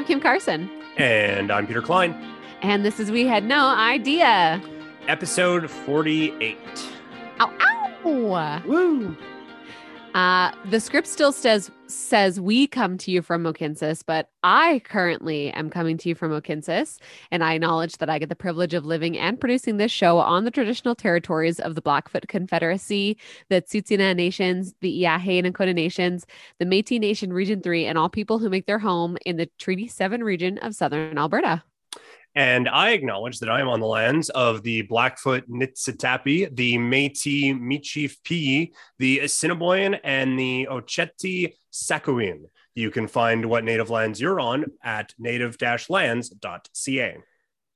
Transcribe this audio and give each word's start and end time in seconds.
I'm 0.00 0.06
Kim 0.06 0.18
Carson. 0.18 0.70
And 0.96 1.50
I'm 1.50 1.66
Peter 1.66 1.82
Klein. 1.82 2.16
And 2.62 2.86
this 2.86 2.98
is 2.98 3.10
We 3.10 3.26
Had 3.26 3.44
No 3.44 3.66
Idea. 3.66 4.58
Episode 5.08 5.70
48. 5.70 6.56
Ow, 7.40 7.52
ow. 7.60 8.62
Woo! 8.64 9.14
Uh, 10.14 10.50
the 10.70 10.80
script 10.80 11.06
still 11.06 11.30
says 11.30 11.70
says 11.86 12.40
we 12.40 12.66
come 12.66 12.98
to 12.98 13.12
you 13.12 13.22
from 13.22 13.44
Mohkinstsis, 13.44 14.02
but 14.04 14.28
I 14.42 14.80
currently 14.84 15.50
am 15.52 15.70
coming 15.70 15.98
to 15.98 16.08
you 16.08 16.14
from 16.16 16.32
Mohkinstsis, 16.32 16.98
and 17.30 17.44
I 17.44 17.54
acknowledge 17.54 17.98
that 17.98 18.10
I 18.10 18.18
get 18.18 18.28
the 18.28 18.36
privilege 18.36 18.74
of 18.74 18.84
living 18.84 19.16
and 19.16 19.40
producing 19.40 19.76
this 19.76 19.92
show 19.92 20.18
on 20.18 20.44
the 20.44 20.50
traditional 20.50 20.96
territories 20.96 21.60
of 21.60 21.76
the 21.76 21.82
Blackfoot 21.82 22.26
Confederacy, 22.26 23.18
the 23.50 23.62
Tsuut'ina 23.62 24.16
Nations, 24.16 24.74
the 24.80 25.02
Iahe 25.02 25.44
and 25.44 25.54
Nakota 25.54 25.74
Nations, 25.74 26.26
the 26.58 26.66
Métis 26.66 26.98
Nation 26.98 27.32
Region 27.32 27.60
Three, 27.60 27.86
and 27.86 27.96
all 27.96 28.08
people 28.08 28.40
who 28.40 28.50
make 28.50 28.66
their 28.66 28.80
home 28.80 29.16
in 29.24 29.36
the 29.36 29.48
Treaty 29.58 29.86
Seven 29.86 30.24
region 30.24 30.58
of 30.58 30.74
Southern 30.74 31.18
Alberta. 31.18 31.62
And 32.40 32.68
I 32.70 32.92
acknowledge 32.92 33.38
that 33.40 33.50
I 33.50 33.60
am 33.60 33.68
on 33.68 33.80
the 33.80 33.86
lands 33.86 34.30
of 34.30 34.62
the 34.62 34.80
Blackfoot 34.80 35.46
Nitsitapi, 35.50 36.56
the 36.56 36.78
Métis 36.78 37.60
Michif 37.60 38.16
Pee, 38.24 38.72
the 38.98 39.18
Assiniboine, 39.18 40.00
and 40.02 40.38
the 40.38 40.66
Oceti 40.70 41.52
Sakowin. 41.70 42.44
You 42.74 42.90
can 42.90 43.08
find 43.08 43.44
what 43.44 43.64
native 43.64 43.90
lands 43.90 44.22
you're 44.22 44.40
on 44.40 44.64
at 44.82 45.12
native-lands.ca. 45.18 47.16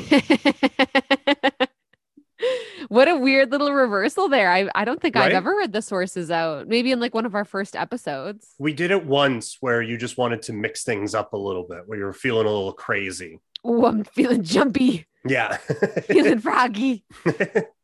what 2.87 3.07
a 3.07 3.15
weird 3.15 3.49
little 3.49 3.71
reversal 3.73 4.29
there. 4.29 4.51
I, 4.51 4.69
I 4.75 4.85
don't 4.85 5.01
think 5.01 5.15
right? 5.15 5.31
I've 5.31 5.33
ever 5.33 5.55
read 5.57 5.73
the 5.73 5.81
sources 5.81 6.29
out. 6.29 6.67
Maybe 6.67 6.91
in 6.91 6.99
like 6.99 7.15
one 7.15 7.25
of 7.25 7.33
our 7.33 7.43
first 7.43 7.75
episodes. 7.75 8.53
We 8.59 8.73
did 8.73 8.91
it 8.91 9.07
once 9.07 9.57
where 9.59 9.81
you 9.81 9.97
just 9.97 10.19
wanted 10.19 10.43
to 10.43 10.53
mix 10.53 10.83
things 10.83 11.15
up 11.15 11.33
a 11.33 11.37
little 11.37 11.65
bit, 11.67 11.87
where 11.87 11.97
you 11.97 12.05
were 12.05 12.13
feeling 12.13 12.45
a 12.45 12.51
little 12.51 12.73
crazy. 12.73 13.39
Oh, 13.63 13.85
I'm 13.87 14.03
feeling 14.03 14.43
jumpy. 14.43 15.07
Yeah. 15.25 15.57
feeling 15.57 16.37
froggy. 16.41 17.05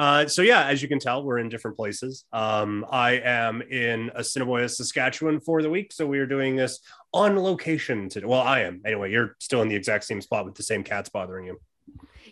Uh, 0.00 0.26
so 0.26 0.40
yeah, 0.40 0.64
as 0.64 0.80
you 0.80 0.88
can 0.88 0.98
tell, 0.98 1.22
we're 1.22 1.36
in 1.36 1.50
different 1.50 1.76
places. 1.76 2.24
Um, 2.32 2.86
I 2.90 3.20
am 3.22 3.60
in 3.60 4.10
Assiniboia, 4.14 4.66
Saskatchewan 4.66 5.40
for 5.40 5.60
the 5.60 5.68
week, 5.68 5.92
so 5.92 6.06
we 6.06 6.18
are 6.20 6.26
doing 6.26 6.56
this 6.56 6.80
on 7.12 7.36
location 7.36 8.08
today. 8.08 8.24
Well, 8.24 8.40
I 8.40 8.60
am 8.60 8.80
anyway. 8.86 9.12
You're 9.12 9.36
still 9.40 9.60
in 9.60 9.68
the 9.68 9.76
exact 9.76 10.04
same 10.04 10.22
spot 10.22 10.46
with 10.46 10.54
the 10.54 10.62
same 10.62 10.84
cats 10.84 11.10
bothering 11.10 11.44
you. 11.44 11.60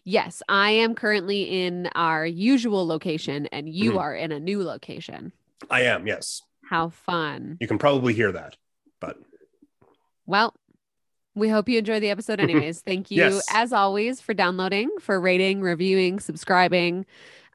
Yes, 0.03 0.43
I 0.49 0.71
am 0.71 0.95
currently 0.95 1.43
in 1.43 1.91
our 1.95 2.25
usual 2.25 2.87
location, 2.87 3.49
and 3.53 3.69
you 3.69 3.91
mm-hmm. 3.91 3.99
are 3.99 4.15
in 4.15 4.33
a 4.33 4.41
new 4.41 4.63
location. 4.63 5.35
I 5.69 5.83
am. 5.83 6.07
Yes. 6.07 6.41
How 6.71 6.89
fun! 6.89 7.59
You 7.61 7.69
can 7.69 7.77
probably 7.77 8.15
hear 8.15 8.33
that, 8.33 8.57
but 8.99 9.19
well, 10.25 10.55
we 11.35 11.51
hope 11.51 11.69
you 11.69 11.79
enjoy 11.79 12.01
the 12.01 12.09
episode 12.09 12.41
anyways. 12.41 12.81
Thank 12.81 13.11
you, 13.11 13.25
yes. 13.25 13.47
as 13.53 13.75
always, 13.75 14.23
for 14.23 14.33
downloading, 14.33 14.89
for 15.01 15.21
rating, 15.21 15.61
reviewing, 15.61 16.19
subscribing 16.19 17.05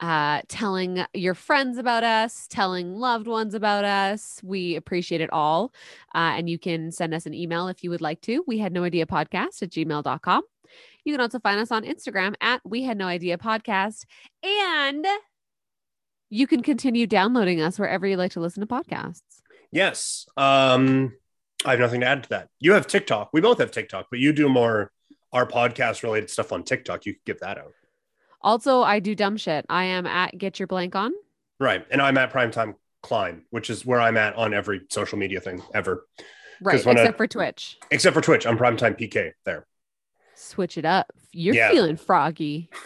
uh, 0.03 0.41
telling 0.49 1.05
your 1.13 1.33
friends 1.33 1.77
about 1.77 2.03
us, 2.03 2.45
telling 2.49 2.93
loved 2.93 3.25
ones 3.25 3.53
about 3.53 3.85
us. 3.85 4.41
We 4.43 4.75
appreciate 4.75 5.21
it 5.21 5.29
all. 5.31 5.73
Uh, 6.13 6.35
and 6.35 6.49
you 6.49 6.59
can 6.59 6.91
send 6.91 7.13
us 7.13 7.25
an 7.25 7.33
email 7.33 7.69
if 7.69 7.85
you 7.85 7.89
would 7.89 8.01
like 8.01 8.19
to. 8.23 8.43
We 8.45 8.57
had 8.57 8.73
no 8.73 8.83
idea 8.83 9.05
podcast 9.05 9.63
at 9.63 9.69
gmail.com. 9.69 10.43
You 11.05 11.13
can 11.13 11.21
also 11.21 11.39
find 11.39 11.57
us 11.57 11.71
on 11.71 11.85
Instagram 11.85 12.33
at 12.41 12.59
We 12.65 12.83
Had 12.83 12.97
No 12.97 13.07
Idea 13.07 13.37
Podcast. 13.37 14.03
And 14.43 15.07
you 16.29 16.47
can 16.47 16.63
continue 16.63 17.07
downloading 17.07 17.61
us 17.61 17.79
wherever 17.79 18.05
you 18.05 18.17
like 18.17 18.33
to 18.33 18.41
listen 18.41 18.59
to 18.59 18.67
podcasts. 18.67 19.21
Yes. 19.71 20.25
Um, 20.35 21.13
I 21.63 21.71
have 21.71 21.79
nothing 21.79 22.01
to 22.01 22.07
add 22.07 22.23
to 22.23 22.29
that. 22.29 22.49
You 22.59 22.73
have 22.73 22.87
TikTok. 22.87 23.29
We 23.31 23.39
both 23.39 23.59
have 23.59 23.71
TikTok, 23.71 24.07
but 24.09 24.19
you 24.19 24.33
do 24.33 24.49
more 24.49 24.91
our 25.31 25.47
podcast 25.47 26.03
related 26.03 26.29
stuff 26.29 26.51
on 26.51 26.63
TikTok. 26.63 27.05
You 27.05 27.13
could 27.13 27.25
give 27.25 27.39
that 27.39 27.57
out. 27.57 27.71
Also, 28.43 28.81
I 28.81 28.99
do 28.99 29.15
dumb 29.15 29.37
shit. 29.37 29.65
I 29.69 29.85
am 29.85 30.05
at 30.05 30.37
Get 30.37 30.59
Your 30.59 30.67
Blank 30.67 30.95
On. 30.95 31.13
Right. 31.59 31.85
And 31.89 32.01
I'm 32.01 32.17
at 32.17 32.33
Primetime 32.33 32.75
Climb, 33.01 33.43
which 33.51 33.69
is 33.69 33.85
where 33.85 34.01
I'm 34.01 34.17
at 34.17 34.35
on 34.35 34.53
every 34.53 34.81
social 34.89 35.17
media 35.17 35.39
thing 35.39 35.61
ever. 35.73 36.05
Right. 36.61 36.75
Except 36.75 36.99
I, 36.99 37.11
for 37.11 37.27
Twitch. 37.27 37.77
Except 37.91 38.13
for 38.13 38.21
Twitch. 38.21 38.45
I'm 38.45 38.57
Primetime 38.57 38.99
PK 38.99 39.31
there. 39.45 39.65
Switch 40.35 40.77
it 40.77 40.85
up. 40.85 41.11
You're 41.31 41.55
yeah. 41.55 41.71
feeling 41.71 41.97
froggy. 41.97 42.69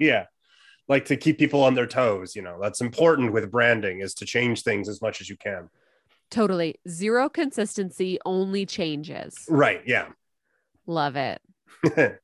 yeah. 0.00 0.26
Like 0.88 1.06
to 1.06 1.16
keep 1.16 1.38
people 1.38 1.62
on 1.62 1.74
their 1.74 1.86
toes, 1.86 2.36
you 2.36 2.42
know, 2.42 2.58
that's 2.60 2.80
important 2.80 3.32
with 3.32 3.50
branding 3.50 4.00
is 4.00 4.14
to 4.14 4.26
change 4.26 4.62
things 4.62 4.88
as 4.88 5.00
much 5.00 5.20
as 5.20 5.30
you 5.30 5.36
can. 5.36 5.70
Totally. 6.30 6.76
Zero 6.88 7.28
consistency, 7.28 8.18
only 8.24 8.66
changes. 8.66 9.46
Right. 9.48 9.82
Yeah. 9.86 10.08
Love 10.86 11.16
it. 11.16 11.40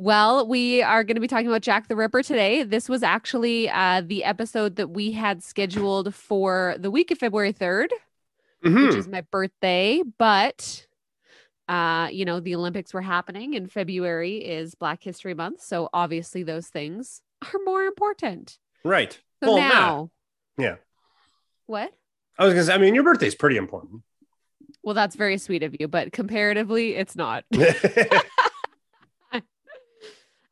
Well, 0.00 0.46
we 0.46 0.80
are 0.80 1.02
going 1.02 1.16
to 1.16 1.20
be 1.20 1.26
talking 1.26 1.48
about 1.48 1.62
Jack 1.62 1.88
the 1.88 1.96
Ripper 1.96 2.22
today. 2.22 2.62
This 2.62 2.88
was 2.88 3.02
actually 3.02 3.68
uh, 3.68 4.00
the 4.06 4.22
episode 4.22 4.76
that 4.76 4.90
we 4.90 5.10
had 5.10 5.42
scheduled 5.42 6.14
for 6.14 6.76
the 6.78 6.88
week 6.88 7.10
of 7.10 7.18
February 7.18 7.52
3rd, 7.52 7.88
mm-hmm. 8.64 8.86
which 8.86 8.94
is 8.94 9.08
my 9.08 9.22
birthday. 9.22 10.04
But, 10.16 10.86
uh, 11.66 12.10
you 12.12 12.24
know, 12.24 12.38
the 12.38 12.54
Olympics 12.54 12.94
were 12.94 13.02
happening 13.02 13.56
and 13.56 13.72
February 13.72 14.36
is 14.36 14.76
Black 14.76 15.02
History 15.02 15.34
Month. 15.34 15.62
So 15.62 15.88
obviously 15.92 16.44
those 16.44 16.68
things 16.68 17.22
are 17.42 17.58
more 17.64 17.82
important. 17.82 18.56
Right. 18.84 19.18
So 19.42 19.54
well, 19.54 19.56
now. 19.56 20.10
Yeah. 20.56 20.76
What? 21.66 21.92
I 22.38 22.44
was 22.44 22.54
going 22.54 22.62
to 22.62 22.66
say, 22.66 22.74
I 22.74 22.78
mean, 22.78 22.94
your 22.94 23.02
birthday 23.02 23.26
is 23.26 23.34
pretty 23.34 23.56
important. 23.56 24.02
Well, 24.84 24.94
that's 24.94 25.16
very 25.16 25.38
sweet 25.38 25.64
of 25.64 25.74
you, 25.80 25.88
but 25.88 26.12
comparatively, 26.12 26.94
it's 26.94 27.16
not. 27.16 27.44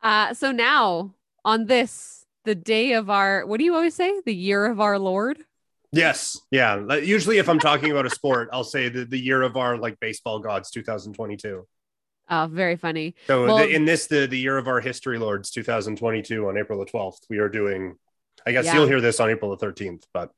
Uh, 0.07 0.33
so 0.33 0.53
now 0.53 1.13
on 1.43 1.65
this, 1.65 2.25
the 2.45 2.55
day 2.55 2.93
of 2.93 3.09
our, 3.09 3.45
what 3.45 3.57
do 3.57 3.65
you 3.65 3.75
always 3.75 3.93
say? 3.93 4.21
The 4.25 4.33
year 4.33 4.65
of 4.65 4.79
our 4.79 4.97
Lord? 4.97 5.43
Yes. 5.91 6.39
Yeah. 6.49 6.95
Usually, 6.95 7.39
if 7.39 7.49
I'm 7.49 7.59
talking 7.59 7.91
about 7.91 8.05
a 8.05 8.09
sport, 8.09 8.47
I'll 8.53 8.63
say 8.63 8.87
the, 8.87 9.03
the 9.03 9.19
year 9.19 9.41
of 9.41 9.57
our 9.57 9.77
like 9.77 9.99
baseball 9.99 10.39
gods, 10.39 10.71
2022. 10.71 11.67
Oh, 12.29 12.47
very 12.49 12.77
funny. 12.77 13.15
So 13.27 13.47
well, 13.47 13.57
the, 13.57 13.67
in 13.67 13.83
this, 13.83 14.07
the 14.07 14.27
the 14.27 14.39
year 14.39 14.57
of 14.57 14.69
our 14.69 14.79
history 14.79 15.19
lords, 15.19 15.51
2022, 15.51 16.47
on 16.47 16.57
April 16.57 16.79
the 16.79 16.89
12th, 16.89 17.19
we 17.29 17.39
are 17.39 17.49
doing. 17.49 17.95
I 18.45 18.53
guess 18.53 18.65
yeah. 18.65 18.75
you'll 18.75 18.87
hear 18.87 19.01
this 19.01 19.19
on 19.19 19.29
April 19.29 19.53
the 19.55 19.65
13th, 19.65 20.03
but 20.13 20.31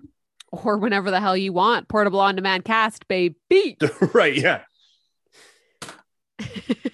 or 0.51 0.77
whenever 0.77 1.11
the 1.11 1.19
hell 1.19 1.37
you 1.37 1.53
want. 1.53 1.87
Portable 1.87 2.19
on 2.19 2.35
demand 2.35 2.65
cast, 2.65 3.07
baby. 3.07 3.77
right. 4.13 4.35
Yeah. 4.35 4.61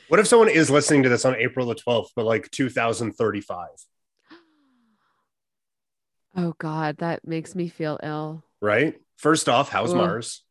What 0.08 0.20
if 0.20 0.28
someone 0.28 0.50
is 0.50 0.70
listening 0.70 1.04
to 1.04 1.10
this 1.10 1.26
on 1.26 1.36
April 1.36 1.66
the 1.66 1.76
12th, 1.76 2.10
but 2.16 2.26
like 2.26 2.50
2035? 2.52 3.68
Oh 6.38 6.54
God, 6.58 6.98
that 6.98 7.26
makes 7.26 7.56
me 7.56 7.70
feel 7.70 7.98
ill. 8.04 8.44
Right? 8.62 8.96
First 9.18 9.48
off, 9.48 9.70
how's 9.70 9.92
Ugh. 9.92 9.98
Mars? 9.98 10.44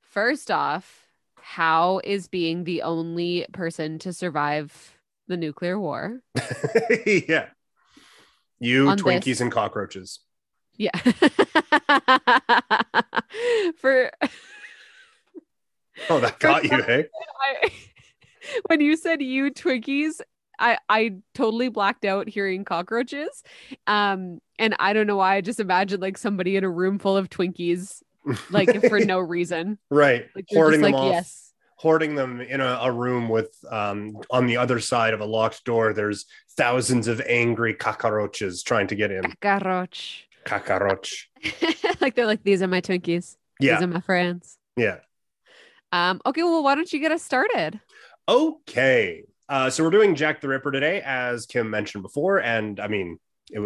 First 0.00 0.50
off, 0.50 1.06
how 1.36 2.00
is 2.02 2.28
being 2.28 2.64
the 2.64 2.82
only 2.82 3.46
person 3.52 3.98
to 4.00 4.12
survive 4.12 4.96
the 5.28 5.36
nuclear 5.36 5.78
war? 5.78 6.20
yeah. 7.06 7.48
You, 8.58 8.88
on 8.88 8.96
Twinkies, 8.98 9.24
this. 9.24 9.40
and 9.42 9.52
cockroaches. 9.52 10.20
Yeah. 10.76 10.96
For 13.76 14.10
Oh, 16.10 16.18
that 16.20 16.38
got 16.38 16.64
you, 16.64 16.82
hey? 16.82 17.06
I, 17.40 17.70
when 18.66 18.80
you 18.80 18.96
said 18.96 19.22
you 19.22 19.50
Twinkies, 19.50 20.20
I 20.58 20.78
I 20.88 21.16
totally 21.34 21.68
blacked 21.68 22.04
out 22.04 22.28
hearing 22.28 22.64
cockroaches. 22.64 23.42
Um, 23.86 24.40
and 24.58 24.76
I 24.78 24.92
don't 24.92 25.06
know 25.06 25.16
why 25.16 25.36
I 25.36 25.40
just 25.40 25.60
imagined 25.60 26.02
like 26.02 26.18
somebody 26.18 26.56
in 26.56 26.64
a 26.64 26.70
room 26.70 26.98
full 26.98 27.16
of 27.16 27.28
Twinkies, 27.28 28.02
like 28.50 28.84
for 28.88 29.00
no 29.00 29.18
reason. 29.18 29.78
Right. 29.90 30.26
Like, 30.34 30.46
hoarding 30.50 30.82
them 30.82 30.92
like, 30.92 31.00
off. 31.00 31.12
Yes. 31.12 31.52
Hoarding 31.76 32.14
them 32.14 32.40
in 32.40 32.60
a, 32.60 32.78
a, 32.82 32.90
room 32.90 33.28
with 33.28 33.54
um 33.70 34.16
on 34.30 34.46
the 34.46 34.56
other 34.56 34.80
side 34.80 35.12
of 35.12 35.20
a 35.20 35.26
locked 35.26 35.64
door, 35.64 35.92
there's 35.92 36.24
thousands 36.56 37.08
of 37.08 37.20
angry 37.22 37.74
cockroaches 37.74 38.62
trying 38.62 38.86
to 38.86 38.94
get 38.94 39.10
in. 39.10 39.22
Cockroach. 39.40 40.28
Cockroach. 40.44 41.30
like 42.00 42.14
they're 42.14 42.26
like, 42.26 42.42
these 42.42 42.62
are 42.62 42.68
my 42.68 42.80
Twinkies. 42.80 43.36
Yeah. 43.60 43.74
These 43.74 43.84
are 43.84 43.88
my 43.88 44.00
friends. 44.00 44.56
Yeah. 44.76 44.98
Um, 45.92 46.20
okay, 46.26 46.42
well, 46.42 46.64
why 46.64 46.74
don't 46.74 46.92
you 46.92 46.98
get 46.98 47.12
us 47.12 47.22
started? 47.22 47.80
Okay. 48.28 49.24
Uh, 49.48 49.70
so 49.70 49.84
we're 49.84 49.90
doing 49.90 50.14
Jack 50.14 50.40
the 50.40 50.48
Ripper 50.48 50.72
today, 50.72 51.02
as 51.04 51.46
Kim 51.46 51.68
mentioned 51.68 52.02
before. 52.02 52.38
And 52.38 52.80
I 52.80 52.88
mean, 52.88 53.18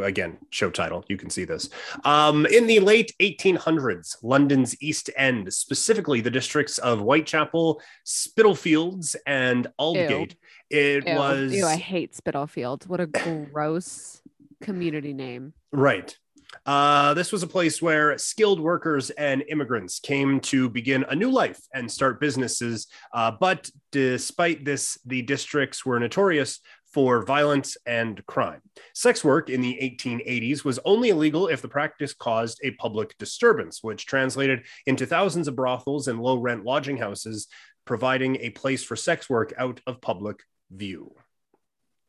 again 0.03 0.37
show 0.51 0.71
title 0.71 1.05
you 1.09 1.17
can 1.17 1.31
see 1.31 1.45
this 1.45 1.71
um, 2.05 2.47
in 2.47 2.67
the 2.67 2.81
late 2.81 3.13
1800s 3.21 4.17
london's 4.23 4.81
east 4.83 5.09
end 5.17 5.53
specifically 5.53 6.21
the 6.21 6.31
districts 6.31 6.79
of 6.79 6.99
whitechapel 6.99 7.81
spitalfields 8.05 9.15
and 9.27 9.69
aldgate 9.79 10.35
Ew. 10.71 10.79
it 10.79 11.07
Ew. 11.07 11.15
was 11.15 11.53
Ew, 11.53 11.65
i 11.65 11.77
hate 11.77 12.15
spitalfields 12.15 12.89
what 12.89 13.01
a 13.01 13.07
gross 13.07 14.21
community 14.61 15.13
name 15.13 15.53
right 15.73 16.19
uh, 16.67 17.15
this 17.15 17.33
was 17.33 17.43
a 17.43 17.47
place 17.47 17.81
where 17.81 18.17
skilled 18.19 18.61
workers 18.61 19.11
and 19.11 19.43
immigrants 19.49 20.01
came 20.01 20.41
to 20.41 20.69
begin 20.69 21.05
a 21.09 21.17
new 21.17 21.31
life 21.31 21.61
and 21.75 21.91
start 21.91 22.21
businesses. 22.21 22.87
Uh, 23.13 23.31
but 23.31 23.71
despite 23.93 24.65
this, 24.65 24.99
the 25.05 25.23
districts 25.23 25.85
were 25.85 25.99
notorious 26.01 26.61
for 26.93 27.25
violence 27.25 27.77
and 27.87 28.25
crime. 28.27 28.61
Sex 28.95 29.23
work 29.23 29.51
in 29.51 29.61
the 29.61 29.79
1880s 29.83 30.65
was 30.65 30.79
only 30.85 31.11
illegal 31.11 31.49
if 31.49 31.61
the 31.61 31.69
practice 31.69 32.15
caused 32.15 32.59
a 32.63 32.71
public 32.73 33.17
disturbance, 33.19 33.83
which 33.83 34.07
translated 34.07 34.63
into 34.87 35.07
thousands 35.07 35.49
of 35.49 35.57
brothels 35.57 36.09
and 36.09 36.21
low 36.21 36.39
rent 36.39 36.65
lodging 36.65 36.97
houses, 36.97 37.47
providing 37.85 38.37
a 38.37 38.51
place 38.51 38.83
for 38.83 38.97
sex 38.97 39.29
work 39.29 39.53
out 39.59 39.81
of 39.87 40.01
public 40.01 40.41
view. 40.71 41.15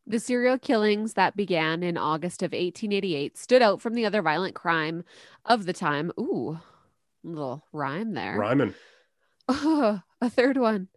The 0.09 0.19
serial 0.19 0.57
killings 0.57 1.13
that 1.13 1.35
began 1.35 1.83
in 1.83 1.95
August 1.95 2.41
of 2.41 2.51
1888 2.51 3.37
stood 3.37 3.61
out 3.61 3.79
from 3.79 3.93
the 3.93 4.07
other 4.07 4.23
violent 4.23 4.55
crime 4.55 5.03
of 5.45 5.67
the 5.67 5.71
time. 5.71 6.11
Ooh, 6.19 6.59
little 7.23 7.63
rhyme 7.71 8.15
there. 8.15 8.35
Rhyming. 8.35 8.73
Oh, 9.47 10.01
a 10.21 10.27
third 10.27 10.57
one 10.57 10.87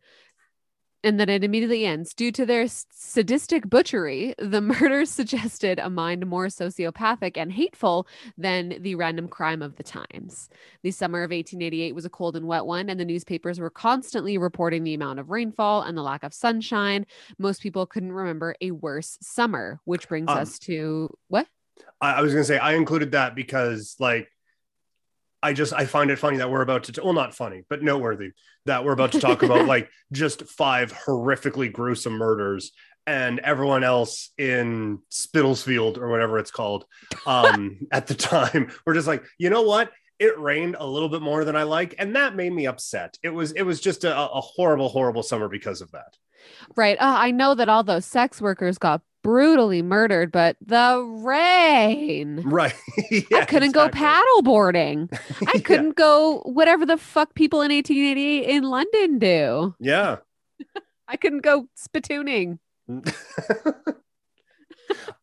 and 1.05 1.19
then 1.19 1.29
it 1.29 1.45
immediately 1.45 1.85
ends. 1.85 2.15
Due 2.15 2.33
to 2.33 2.47
their 2.47 2.67
sadistic 2.69 3.69
butchery, 3.69 4.35
the 4.39 4.61
murders 4.61 5.11
suggested 5.11 5.79
a 5.79 5.91
mind 5.91 6.27
more 6.27 6.47
sociopathic 6.47 7.37
and 7.37 7.53
hateful 7.53 8.07
than 8.39 8.77
the 8.81 8.95
random 8.95 9.29
crime 9.29 9.63
of 9.63 9.77
the 9.77 9.83
times. 9.83 10.49
The 10.83 10.91
summer 10.91 11.23
of 11.23 11.31
1888 11.31 11.95
was 11.95 12.05
a 12.05 12.11
cold 12.11 12.37
and 12.37 12.47
wet 12.47 12.67
one, 12.67 12.89
and 12.89 12.99
the 12.99 13.05
newspapers 13.05 13.59
were 13.61 13.71
constantly 13.71 14.39
reporting 14.39 14.85
the 14.85 14.95
amount 14.95 15.19
of 15.19 15.31
rainfall 15.31 15.83
and 15.83 15.97
the 15.97 16.03
lack 16.03 16.23
of 16.23 16.35
sunshine. 16.35 17.07
Most 17.39 17.63
people 17.63 17.87
couldn't 17.87 18.13
remember 18.13 18.55
a 18.61 18.71
worse 18.71 19.19
summer, 19.21 19.81
which 19.85 20.09
brings 20.09 20.31
um, 20.31 20.39
us 20.39 20.59
to 20.61 21.13
what? 21.29 21.47
I, 22.01 22.15
I 22.15 22.21
was 22.23 22.33
going 22.33 22.43
to 22.43 22.49
say, 22.49 22.59
I 22.59 22.75
included 22.75 23.13
that 23.13 23.35
because, 23.35 23.97
like, 23.99 24.32
I 25.43 25.53
just 25.53 25.73
I 25.73 25.87
find 25.87 26.11
it 26.11 26.19
funny 26.19 26.39
that 26.39 26.51
we're 26.51 26.63
about 26.63 26.85
to 26.85 26.93
t- 26.93 27.01
well 27.03 27.13
not 27.13 27.35
funny 27.35 27.65
but 27.69 27.83
noteworthy 27.83 28.31
that 28.67 28.85
we're 28.85 28.93
about 28.93 29.13
to 29.13 29.21
talk 29.21 29.43
about 29.43 29.67
like 29.75 29.91
just 30.13 30.45
five 30.45 30.93
horrifically 30.93 31.73
gruesome 31.73 32.15
murders 32.15 32.73
and 33.07 33.41
everyone 33.41 33.83
else 33.83 34.31
in 34.39 35.01
Spittlesfield 35.11 35.99
or 35.99 36.09
whatever 36.09 36.39
it's 36.39 36.51
called 36.51 36.85
um 37.27 37.87
at 37.93 38.07
the 38.07 38.15
time. 38.15 38.71
We're 38.87 38.95
just 38.95 39.09
like 39.09 39.25
you 39.39 39.51
know 39.51 39.63
what? 39.63 39.91
It 40.19 40.39
rained 40.39 40.77
a 40.79 40.87
little 40.87 41.09
bit 41.09 41.23
more 41.23 41.45
than 41.45 41.57
I 41.57 41.65
like 41.65 41.95
and 41.99 42.15
that 42.17 42.37
made 42.37 42.53
me 42.53 42.67
upset. 42.67 43.19
It 43.23 43.31
was 43.31 43.53
it 43.53 43.63
was 43.63 43.81
just 43.81 44.05
a, 44.05 44.17
a 44.17 44.41
horrible 44.41 44.89
horrible 44.89 45.23
summer 45.23 45.49
because 45.49 45.81
of 45.81 45.91
that. 45.93 46.17
Right. 46.77 46.99
Uh, 46.99 47.17
I 47.19 47.31
know 47.31 47.55
that 47.55 47.69
all 47.69 47.83
those 47.83 48.05
sex 48.05 48.41
workers 48.41 48.79
got 48.79 49.03
brutally 49.23 49.83
murdered, 49.83 50.33
but 50.33 50.57
the 50.65 51.03
rain. 51.23 52.43
Right. 52.45 52.75
yeah, 53.11 53.21
I 53.35 53.45
couldn't 53.45 53.71
exactly. 53.71 53.73
go 53.73 53.89
paddle 53.89 54.43
boarding. 54.43 55.09
I 55.47 55.59
couldn't 55.59 55.87
yeah. 55.89 56.05
go 56.05 56.43
whatever 56.45 56.85
the 56.85 56.99
fuck 56.99 57.35
people 57.35 57.63
in 57.63 57.73
1888 57.73 58.49
in 58.49 58.63
London 58.65 59.19
do. 59.19 59.75
Yeah. 59.79 60.17
I 61.09 61.17
couldn't 61.17 61.41
go 61.41 61.69
spitooning. 61.77 62.59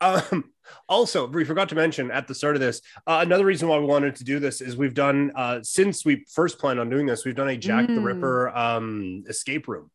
um 0.02 0.46
also 0.88 1.28
we 1.28 1.44
forgot 1.44 1.70
to 1.70 1.76
mention 1.76 2.10
at 2.10 2.28
the 2.28 2.34
start 2.34 2.56
of 2.56 2.62
this 2.62 2.82
uh, 3.06 3.20
another 3.22 3.46
reason 3.46 3.68
why 3.68 3.78
we 3.78 3.86
wanted 3.86 4.16
to 4.16 4.24
do 4.24 4.40
this 4.40 4.62
is 4.62 4.78
we've 4.78 4.94
done 4.94 5.32
uh 5.36 5.60
since 5.62 6.06
we 6.06 6.26
first 6.30 6.58
planned 6.58 6.80
on 6.80 6.90
doing 6.90 7.06
this 7.06 7.26
we've 7.26 7.36
done 7.36 7.50
a 7.50 7.58
jack 7.58 7.86
mm. 7.86 7.96
the 7.96 8.02
ripper 8.02 8.50
um 8.50 9.24
escape 9.28 9.68
room 9.68 9.92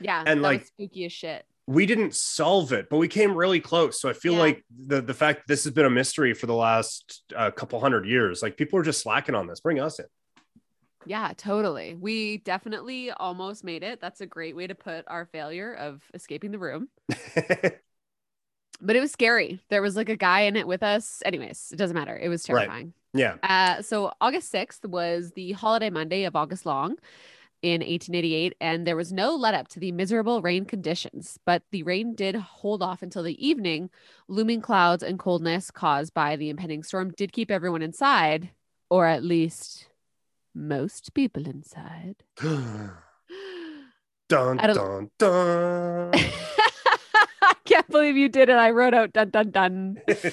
yeah 0.00 0.22
and 0.24 0.40
like 0.40 0.64
spooky 0.66 1.04
as 1.04 1.12
shit 1.12 1.44
we 1.66 1.86
didn't 1.86 2.14
solve 2.14 2.72
it, 2.72 2.88
but 2.90 2.98
we 2.98 3.08
came 3.08 3.34
really 3.34 3.60
close. 3.60 4.00
So 4.00 4.08
I 4.08 4.12
feel 4.12 4.34
yeah. 4.34 4.40
like 4.40 4.64
the 4.70 5.00
the 5.00 5.14
fact 5.14 5.40
that 5.40 5.52
this 5.52 5.64
has 5.64 5.72
been 5.72 5.86
a 5.86 5.90
mystery 5.90 6.34
for 6.34 6.46
the 6.46 6.54
last 6.54 7.22
uh, 7.34 7.50
couple 7.50 7.80
hundred 7.80 8.06
years, 8.06 8.42
like 8.42 8.56
people 8.56 8.78
are 8.78 8.82
just 8.82 9.00
slacking 9.00 9.34
on 9.34 9.46
this. 9.46 9.60
Bring 9.60 9.80
us 9.80 9.98
in. 9.98 10.06
Yeah, 11.06 11.32
totally. 11.36 11.94
We 11.94 12.38
definitely 12.38 13.10
almost 13.10 13.62
made 13.62 13.82
it. 13.82 14.00
That's 14.00 14.20
a 14.20 14.26
great 14.26 14.56
way 14.56 14.66
to 14.66 14.74
put 14.74 15.04
our 15.06 15.26
failure 15.26 15.74
of 15.74 16.02
escaping 16.14 16.50
the 16.50 16.58
room. 16.58 16.88
but 18.80 18.96
it 18.96 19.00
was 19.00 19.12
scary. 19.12 19.60
There 19.68 19.82
was 19.82 19.96
like 19.96 20.08
a 20.08 20.16
guy 20.16 20.42
in 20.42 20.56
it 20.56 20.66
with 20.66 20.82
us. 20.82 21.22
Anyways, 21.24 21.70
it 21.72 21.76
doesn't 21.76 21.94
matter. 21.94 22.16
It 22.16 22.28
was 22.28 22.42
terrifying. 22.42 22.94
Right. 23.14 23.20
Yeah. 23.20 23.36
Uh, 23.42 23.82
so 23.82 24.12
August 24.20 24.52
6th 24.52 24.86
was 24.86 25.32
the 25.32 25.52
holiday 25.52 25.90
Monday 25.90 26.24
of 26.24 26.34
August 26.34 26.66
Long 26.66 26.96
in 27.64 27.80
1888, 27.80 28.54
and 28.60 28.86
there 28.86 28.94
was 28.94 29.10
no 29.10 29.34
let 29.34 29.54
up 29.54 29.68
to 29.68 29.80
the 29.80 29.90
miserable 29.90 30.42
rain 30.42 30.66
conditions. 30.66 31.38
But 31.46 31.62
the 31.70 31.82
rain 31.82 32.14
did 32.14 32.36
hold 32.36 32.82
off 32.82 33.02
until 33.02 33.22
the 33.22 33.44
evening. 33.44 33.88
Looming 34.28 34.60
clouds 34.60 35.02
and 35.02 35.18
coldness 35.18 35.70
caused 35.70 36.12
by 36.12 36.36
the 36.36 36.50
impending 36.50 36.82
storm 36.82 37.12
did 37.16 37.32
keep 37.32 37.50
everyone 37.50 37.80
inside, 37.80 38.50
or 38.90 39.06
at 39.06 39.24
least 39.24 39.88
most 40.54 41.14
people 41.14 41.48
inside. 41.48 42.16
dun, 42.42 42.98
dun, 44.28 45.10
dun. 45.18 46.10
I 46.14 47.54
can't 47.64 47.88
believe 47.88 48.18
you 48.18 48.28
did 48.28 48.50
it. 48.50 48.56
I 48.56 48.72
wrote 48.72 48.92
out 48.92 49.14
dun, 49.14 49.30
dun, 49.30 49.50
dun. 49.50 50.02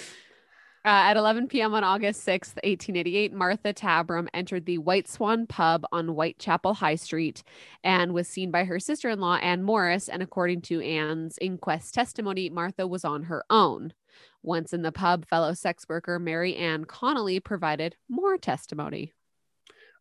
Uh, 0.84 1.14
at 1.14 1.18
11 1.18 1.48
p.m. 1.48 1.76
on 1.76 1.84
August 1.84 2.26
6th, 2.26 2.56
1888, 2.64 3.34
Martha 3.34 3.72
Tabram 3.72 4.28
entered 4.34 4.66
the 4.66 4.80
White 4.80 5.08
Swan 5.08 5.46
pub 5.46 5.86
on 5.92 6.08
Whitechapel 6.08 6.74
High 6.74 6.96
Street 6.96 7.44
and 7.84 8.16
was 8.16 8.28
seen 8.28 8.50
by 8.50 8.64
her 8.64 8.80
sister 8.80 9.08
in 9.10 9.20
law, 9.20 9.36
Anne 9.36 9.62
Morris. 9.62 10.10
And 10.10 10.24
according 10.24 10.62
to 10.64 10.82
Anne's 10.82 11.38
inquest 11.40 11.94
testimony, 11.94 12.50
Martha 12.50 12.88
was 12.88 13.06
on 13.06 13.24
her 13.24 13.46
own. 13.52 13.94
Once 14.42 14.74
in 14.74 14.82
the 14.82 14.92
pub, 14.92 15.28
fellow 15.28 15.54
sex 15.54 15.86
worker 15.88 16.18
Mary 16.18 16.56
Ann 16.56 16.86
Connolly 16.86 17.40
provided 17.40 17.96
more 18.10 18.40
testimony. 18.40 19.14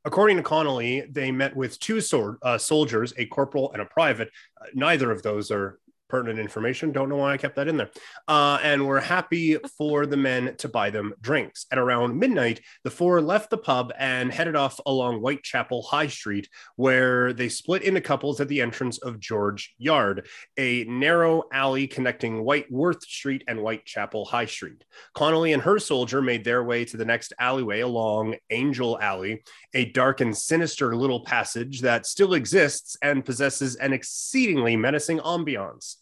According 0.07 0.39
to 0.39 0.43
Connolly, 0.43 1.03
they 1.11 1.31
met 1.31 1.55
with 1.55 1.79
two 1.79 2.01
sword, 2.01 2.39
uh, 2.43 2.57
soldiers, 2.57 3.13
a 3.19 3.27
corporal 3.27 3.71
and 3.73 3.83
a 3.83 3.85
private. 3.85 4.31
Uh, 4.59 4.65
neither 4.73 5.11
of 5.11 5.23
those 5.23 5.51
are 5.51 5.79
pertinent 6.11 6.39
information. 6.39 6.93
Don't 6.93 7.09
know 7.09 7.17
why 7.17 7.33
I 7.33 7.37
kept 7.37 7.57
that 7.57 7.69
in 7.69 7.77
there. 7.77 7.91
Uh, 8.29 8.59
and 8.63 8.87
we're 8.87 9.01
happy 9.01 9.57
for 9.79 10.07
the 10.07 10.17
men 10.17 10.57
to 10.57 10.69
buy 10.69 10.91
them 10.91 11.15
drinks. 11.21 11.67
At 11.71 11.79
around 11.79 12.19
midnight, 12.19 12.61
the 12.85 12.91
four 12.91 13.21
left 13.21 13.51
the 13.51 13.59
pub 13.59 13.93
and 13.99 14.33
headed 14.33 14.57
off 14.57 14.81
along 14.87 15.21
Whitechapel 15.21 15.83
High 15.83 16.09
Street, 16.09 16.49
where 16.77 17.33
they 17.33 17.49
split 17.49 17.83
into 17.83 18.01
couples 18.01 18.41
at 18.41 18.49
the 18.49 18.61
entrance 18.61 18.99
of 18.99 19.21
George 19.21 19.75
Yard, 19.79 20.27
a 20.59 20.85
narrow 20.85 21.45
alley 21.53 21.87
connecting 21.87 22.45
Wentworth 22.45 23.03
Street 23.05 23.45
and 23.49 23.61
Whitechapel 23.61 24.25
High 24.27 24.47
Street. 24.47 24.85
Connolly 25.15 25.53
and 25.53 25.63
her 25.63 25.79
soldier 25.79 26.21
made 26.21 26.45
their 26.45 26.65
way 26.65 26.85
to 26.85 26.97
the 26.97 27.05
next 27.05 27.33
alleyway 27.39 27.81
along 27.81 28.35
Angel 28.51 28.99
Alley, 29.01 29.43
a 29.75 29.87
dark 29.87 30.21
and 30.21 30.37
sinister 30.37 30.97
little 30.97 31.25
passage 31.25 31.81
that 31.81 32.07
still 32.07 32.35
exists 32.35 32.97
and 33.03 33.25
possesses 33.25 33.77
an 33.77 33.93
exceedingly 33.93 34.77
menacing 34.77 35.19
ambiance 35.21 35.97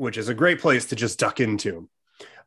which 0.00 0.16
is 0.16 0.30
a 0.30 0.34
great 0.34 0.60
place 0.60 0.86
to 0.86 0.96
just 0.96 1.18
duck 1.18 1.40
into. 1.40 1.88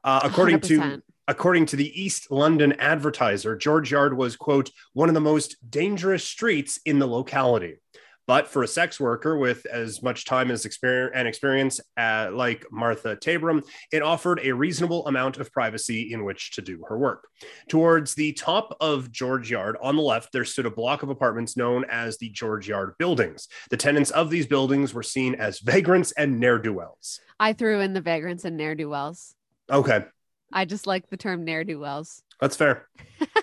Uh, 0.03 0.21
according 0.23 0.59
100%. 0.59 0.67
to 0.67 1.03
according 1.27 1.67
to 1.67 1.75
the 1.75 2.01
East 2.01 2.31
London 2.31 2.73
Advertiser, 2.79 3.55
George 3.55 3.91
Yard 3.91 4.17
was 4.17 4.35
quote 4.35 4.71
one 4.93 5.07
of 5.07 5.13
the 5.13 5.21
most 5.21 5.55
dangerous 5.69 6.25
streets 6.25 6.79
in 6.83 6.97
the 6.99 7.05
locality. 7.05 7.77
But 8.25 8.47
for 8.47 8.63
a 8.63 8.67
sex 8.67 8.99
worker 8.99 9.37
with 9.37 9.65
as 9.65 10.01
much 10.01 10.25
time 10.25 10.49
as 10.49 10.65
experience 10.65 11.11
and 11.15 11.27
experience 11.27 11.79
uh, 11.97 12.29
like 12.31 12.65
Martha 12.71 13.15
Tabram, 13.15 13.63
it 13.91 14.01
offered 14.01 14.39
a 14.41 14.53
reasonable 14.53 15.05
amount 15.07 15.37
of 15.37 15.51
privacy 15.51 16.13
in 16.13 16.23
which 16.23 16.51
to 16.51 16.61
do 16.61 16.83
her 16.87 16.97
work. 16.97 17.27
Towards 17.67 18.15
the 18.15 18.31
top 18.33 18.77
of 18.79 19.11
George 19.11 19.51
Yard, 19.51 19.77
on 19.81 19.95
the 19.95 20.01
left, 20.01 20.31
there 20.31 20.45
stood 20.45 20.65
a 20.65 20.71
block 20.71 21.03
of 21.03 21.09
apartments 21.09 21.57
known 21.57 21.85
as 21.89 22.17
the 22.17 22.29
George 22.29 22.67
Yard 22.67 22.93
buildings. 22.97 23.47
The 23.69 23.77
tenants 23.77 24.11
of 24.11 24.29
these 24.29 24.47
buildings 24.47 24.93
were 24.93 25.03
seen 25.03 25.35
as 25.35 25.59
vagrants 25.59 26.11
and 26.13 26.39
ne'er 26.39 26.59
do 26.59 26.73
wells. 26.73 27.19
I 27.39 27.53
threw 27.53 27.81
in 27.81 27.93
the 27.93 28.01
vagrants 28.01 28.45
and 28.45 28.55
ne'er 28.55 28.75
do 28.75 28.89
wells. 28.89 29.35
Okay. 29.69 30.05
I 30.51 30.65
just 30.65 30.87
like 30.87 31.09
the 31.09 31.17
term 31.17 31.43
ne'er 31.43 31.63
do 31.63 31.79
wells. 31.79 32.23
That's 32.39 32.55
fair. 32.55 32.87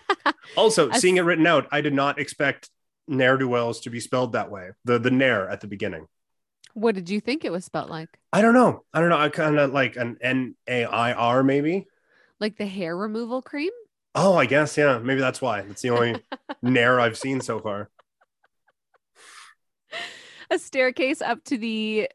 also, 0.57 0.91
seeing 0.93 1.17
it 1.17 1.23
written 1.23 1.47
out, 1.47 1.67
I 1.73 1.81
did 1.81 1.95
not 1.95 2.19
expect 2.19 2.71
ne'er 3.11 3.37
do 3.37 3.49
wells 3.49 3.81
to 3.81 3.90
be 3.90 4.00
spelled 4.00 4.33
that 4.33 4.50
way. 4.50 4.71
The 4.85 4.99
the 4.99 5.11
nair 5.11 5.49
at 5.49 5.61
the 5.61 5.67
beginning. 5.67 6.07
What 6.75 6.95
did 6.95 7.11
you 7.11 7.21
think 7.21 7.45
it 7.45 7.52
was 7.52 7.64
spelled 7.64 7.90
like? 7.90 8.09
I 8.33 8.43
don't 8.43 8.55
know. 8.55 8.85
I 8.95 9.00
don't 9.00 9.09
know. 9.09 9.19
I 9.19 9.29
kind 9.29 9.59
of 9.59 9.73
like 9.73 9.97
an 9.97 10.19
N 10.21 10.55
A 10.69 10.85
I 10.85 11.12
R 11.12 11.43
maybe. 11.43 11.87
Like 12.38 12.57
the 12.57 12.67
hair 12.67 12.97
removal 12.97 13.43
cream? 13.43 13.73
Oh, 14.14 14.35
I 14.37 14.47
guess 14.47 14.76
yeah. 14.76 14.99
Maybe 14.99 15.21
that's 15.21 15.43
why. 15.43 15.61
It's 15.61 15.83
the 15.83 15.90
only 15.90 16.23
nair 16.62 17.00
I've 17.00 17.19
seen 17.19 17.40
so 17.40 17.59
far. 17.59 17.90
A 20.50 20.59
staircase 20.59 21.23
up 21.23 21.45
to 21.45 21.59
the 21.59 22.09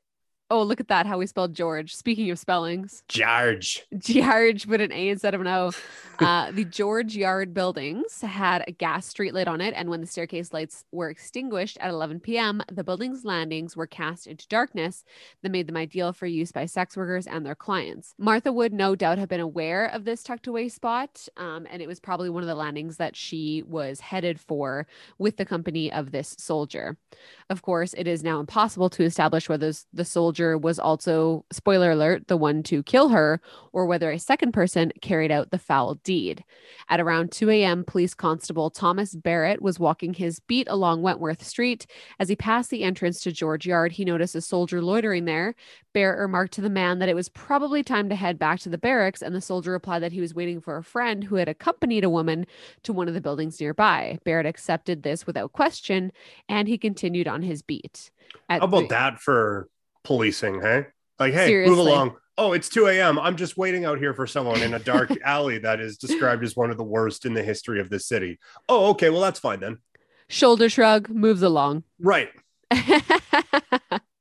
Oh, 0.51 0.61
look 0.61 0.79
at 0.79 0.89
that. 0.89 1.07
How 1.07 1.17
we 1.17 1.25
spelled 1.25 1.55
George. 1.55 1.95
Speaking 1.95 2.29
of 2.29 2.37
spellings, 2.37 3.01
George. 3.07 3.83
George 3.97 4.67
with 4.67 4.79
an 4.79 4.91
A 4.91 5.09
instead 5.09 5.33
of 5.33 5.41
an 5.41 5.47
O. 5.47 5.71
Uh, 6.19 6.51
the 6.51 6.63
George 6.63 7.15
Yard 7.15 7.51
buildings 7.51 8.21
had 8.21 8.63
a 8.67 8.71
gas 8.71 9.07
street 9.07 9.33
lit 9.33 9.47
on 9.47 9.59
it. 9.59 9.73
And 9.75 9.89
when 9.89 10.01
the 10.01 10.07
staircase 10.07 10.53
lights 10.53 10.85
were 10.91 11.09
extinguished 11.09 11.79
at 11.81 11.89
11 11.89 12.19
p.m., 12.19 12.61
the 12.71 12.83
building's 12.83 13.25
landings 13.25 13.75
were 13.75 13.87
cast 13.87 14.27
into 14.27 14.47
darkness 14.47 15.03
that 15.41 15.51
made 15.51 15.65
them 15.65 15.77
ideal 15.77 16.13
for 16.13 16.27
use 16.27 16.51
by 16.51 16.67
sex 16.67 16.95
workers 16.95 17.25
and 17.25 17.43
their 17.43 17.55
clients. 17.55 18.13
Martha 18.19 18.53
would 18.53 18.71
no 18.71 18.95
doubt 18.95 19.17
have 19.17 19.29
been 19.29 19.39
aware 19.39 19.87
of 19.87 20.05
this 20.05 20.21
tucked 20.21 20.45
away 20.45 20.69
spot. 20.69 21.27
Um, 21.37 21.65
and 21.71 21.81
it 21.81 21.87
was 21.87 21.99
probably 21.99 22.29
one 22.29 22.43
of 22.43 22.47
the 22.47 22.53
landings 22.53 22.97
that 22.97 23.15
she 23.15 23.63
was 23.65 23.99
headed 23.99 24.39
for 24.39 24.85
with 25.17 25.37
the 25.37 25.45
company 25.45 25.91
of 25.91 26.11
this 26.11 26.35
soldier. 26.37 26.97
Of 27.49 27.63
course, 27.63 27.95
it 27.97 28.07
is 28.07 28.23
now 28.23 28.39
impossible 28.39 28.91
to 28.91 29.03
establish 29.03 29.49
whether 29.49 29.73
the 29.91 30.05
soldier 30.05 30.34
was 30.57 30.79
also, 30.79 31.45
spoiler 31.51 31.91
alert, 31.91 32.27
the 32.27 32.37
one 32.37 32.63
to 32.63 32.83
kill 32.83 33.09
her, 33.09 33.41
or 33.73 33.85
whether 33.85 34.11
a 34.11 34.19
second 34.19 34.51
person 34.51 34.91
carried 35.01 35.31
out 35.31 35.51
the 35.51 35.57
foul 35.57 35.95
deed. 35.95 36.43
At 36.89 36.99
around 36.99 37.31
2 37.31 37.49
a.m., 37.49 37.83
police 37.83 38.13
constable 38.13 38.69
Thomas 38.69 39.15
Barrett 39.15 39.61
was 39.61 39.79
walking 39.79 40.13
his 40.13 40.39
beat 40.39 40.67
along 40.69 41.01
Wentworth 41.01 41.43
Street. 41.43 41.85
As 42.19 42.29
he 42.29 42.35
passed 42.35 42.69
the 42.69 42.83
entrance 42.83 43.21
to 43.21 43.31
George 43.31 43.65
Yard, 43.65 43.93
he 43.93 44.05
noticed 44.05 44.35
a 44.35 44.41
soldier 44.41 44.81
loitering 44.81 45.25
there. 45.25 45.55
Barrett 45.93 46.19
remarked 46.19 46.53
to 46.53 46.61
the 46.61 46.69
man 46.69 46.99
that 46.99 47.09
it 47.09 47.15
was 47.15 47.29
probably 47.29 47.81
time 47.83 48.09
to 48.09 48.15
head 48.15 48.37
back 48.37 48.59
to 48.59 48.69
the 48.69 48.77
barracks, 48.77 49.21
and 49.21 49.33
the 49.33 49.41
soldier 49.41 49.71
replied 49.71 50.03
that 50.03 50.11
he 50.11 50.21
was 50.21 50.35
waiting 50.35 50.59
for 50.59 50.77
a 50.77 50.83
friend 50.83 51.23
who 51.23 51.35
had 51.35 51.47
accompanied 51.47 52.03
a 52.03 52.09
woman 52.09 52.45
to 52.83 52.93
one 52.93 53.07
of 53.07 53.13
the 53.13 53.21
buildings 53.21 53.59
nearby. 53.59 54.19
Barrett 54.23 54.45
accepted 54.45 55.03
this 55.03 55.25
without 55.25 55.53
question, 55.53 56.11
and 56.49 56.67
he 56.67 56.77
continued 56.77 57.27
on 57.27 57.41
his 57.41 57.61
beat. 57.61 58.11
How 58.49 58.59
about 58.59 58.79
th- 58.79 58.89
that 58.89 59.19
for 59.19 59.69
policing, 60.05 60.61
hey? 60.61 60.85
Like, 61.19 61.33
hey, 61.33 61.47
Seriously. 61.47 61.75
move 61.75 61.85
along. 61.85 62.15
Oh, 62.37 62.53
it's 62.53 62.67
2 62.69 62.87
a.m. 62.87 63.17
I'm 63.17 63.37
just 63.37 63.57
waiting 63.57 63.85
out 63.85 63.97
here 63.97 64.13
for 64.13 64.27
someone 64.27 64.61
in 64.61 64.73
a 64.73 64.79
dark 64.79 65.09
alley 65.23 65.57
that 65.59 65.79
is 65.79 65.97
described 65.97 66.43
as 66.43 66.55
one 66.55 66.69
of 66.69 66.77
the 66.77 66.83
worst 66.83 67.25
in 67.25 67.33
the 67.33 67.43
history 67.43 67.79
of 67.79 67.89
this 67.89 68.07
city. 68.07 68.39
Oh, 68.67 68.89
okay. 68.91 69.09
Well, 69.09 69.21
that's 69.21 69.39
fine 69.39 69.61
then. 69.61 69.77
Shoulder 70.27 70.69
shrug, 70.69 71.09
moves 71.09 71.41
along. 71.41 71.83
Right. 71.99 72.29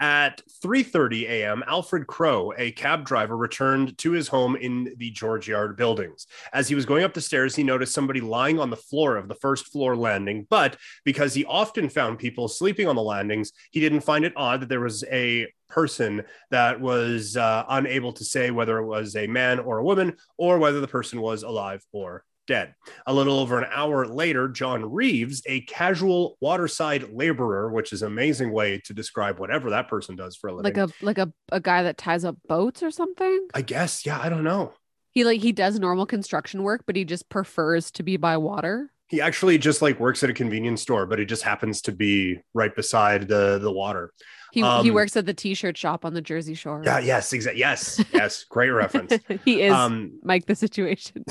At 0.00 0.42
3:30 0.62 1.28
a.m., 1.28 1.62
Alfred 1.66 2.06
Crow, 2.06 2.52
a 2.56 2.72
cab 2.72 3.04
driver, 3.04 3.36
returned 3.36 3.96
to 3.98 4.12
his 4.12 4.28
home 4.28 4.56
in 4.56 4.94
the 4.96 5.10
George 5.10 5.48
Yard 5.48 5.76
buildings. 5.76 6.26
As 6.52 6.68
he 6.68 6.74
was 6.74 6.86
going 6.86 7.04
up 7.04 7.14
the 7.14 7.20
stairs, 7.20 7.54
he 7.54 7.62
noticed 7.62 7.94
somebody 7.94 8.20
lying 8.20 8.58
on 8.58 8.70
the 8.70 8.76
floor 8.76 9.16
of 9.16 9.28
the 9.28 9.34
first 9.36 9.68
floor 9.68 9.96
landing, 9.96 10.46
but 10.50 10.76
because 11.04 11.34
he 11.34 11.44
often 11.44 11.88
found 11.88 12.18
people 12.18 12.48
sleeping 12.48 12.88
on 12.88 12.96
the 12.96 13.02
landings, 13.02 13.52
he 13.70 13.80
didn't 13.80 14.00
find 14.00 14.24
it 14.24 14.32
odd 14.36 14.60
that 14.60 14.68
there 14.68 14.80
was 14.80 15.04
a 15.10 15.46
person 15.68 16.22
that 16.50 16.80
was 16.80 17.36
uh, 17.36 17.64
unable 17.68 18.12
to 18.12 18.24
say 18.24 18.50
whether 18.50 18.78
it 18.78 18.86
was 18.86 19.16
a 19.16 19.26
man 19.26 19.58
or 19.58 19.78
a 19.78 19.84
woman 19.84 20.14
or 20.36 20.58
whether 20.58 20.80
the 20.80 20.88
person 20.88 21.20
was 21.20 21.42
alive 21.42 21.84
or 21.92 22.24
dead. 22.46 22.74
A 23.06 23.14
little 23.14 23.38
over 23.38 23.58
an 23.58 23.68
hour 23.72 24.06
later, 24.06 24.48
John 24.48 24.90
Reeves, 24.92 25.42
a 25.46 25.60
casual 25.62 26.36
waterside 26.40 27.12
laborer, 27.12 27.70
which 27.70 27.92
is 27.92 28.02
an 28.02 28.08
amazing 28.08 28.52
way 28.52 28.80
to 28.84 28.94
describe 28.94 29.38
whatever 29.38 29.70
that 29.70 29.88
person 29.88 30.16
does 30.16 30.36
for 30.36 30.48
a 30.48 30.54
living. 30.54 30.74
Like 30.74 30.90
a 30.90 31.04
like 31.04 31.18
a, 31.18 31.32
a 31.52 31.60
guy 31.60 31.82
that 31.82 31.98
ties 31.98 32.24
up 32.24 32.36
boats 32.48 32.82
or 32.82 32.90
something? 32.90 33.48
I 33.54 33.62
guess. 33.62 34.04
Yeah, 34.06 34.20
I 34.20 34.28
don't 34.28 34.44
know. 34.44 34.72
He 35.10 35.24
like 35.24 35.40
he 35.40 35.52
does 35.52 35.78
normal 35.78 36.06
construction 36.06 36.62
work, 36.62 36.82
but 36.86 36.96
he 36.96 37.04
just 37.04 37.28
prefers 37.28 37.90
to 37.92 38.02
be 38.02 38.16
by 38.16 38.36
water. 38.36 38.90
He 39.06 39.20
actually 39.20 39.58
just 39.58 39.82
like 39.82 40.00
works 40.00 40.24
at 40.24 40.30
a 40.30 40.34
convenience 40.34 40.82
store, 40.82 41.06
but 41.06 41.18
he 41.18 41.24
just 41.24 41.42
happens 41.42 41.82
to 41.82 41.92
be 41.92 42.38
right 42.52 42.74
beside 42.74 43.28
the 43.28 43.58
the 43.58 43.70
water. 43.70 44.12
He 44.54 44.62
um, 44.62 44.84
he 44.84 44.92
works 44.92 45.16
at 45.16 45.26
the 45.26 45.34
t-shirt 45.34 45.76
shop 45.76 46.04
on 46.04 46.14
the 46.14 46.20
Jersey 46.20 46.54
Shore. 46.54 46.80
Yeah, 46.84 47.00
yes, 47.00 47.32
exactly. 47.32 47.58
Yes, 47.58 48.00
yes, 48.12 48.44
great 48.44 48.68
reference. 48.70 49.12
he 49.44 49.62
is 49.62 49.72
um, 49.72 50.12
Mike 50.22 50.46
the 50.46 50.54
Situation. 50.54 51.24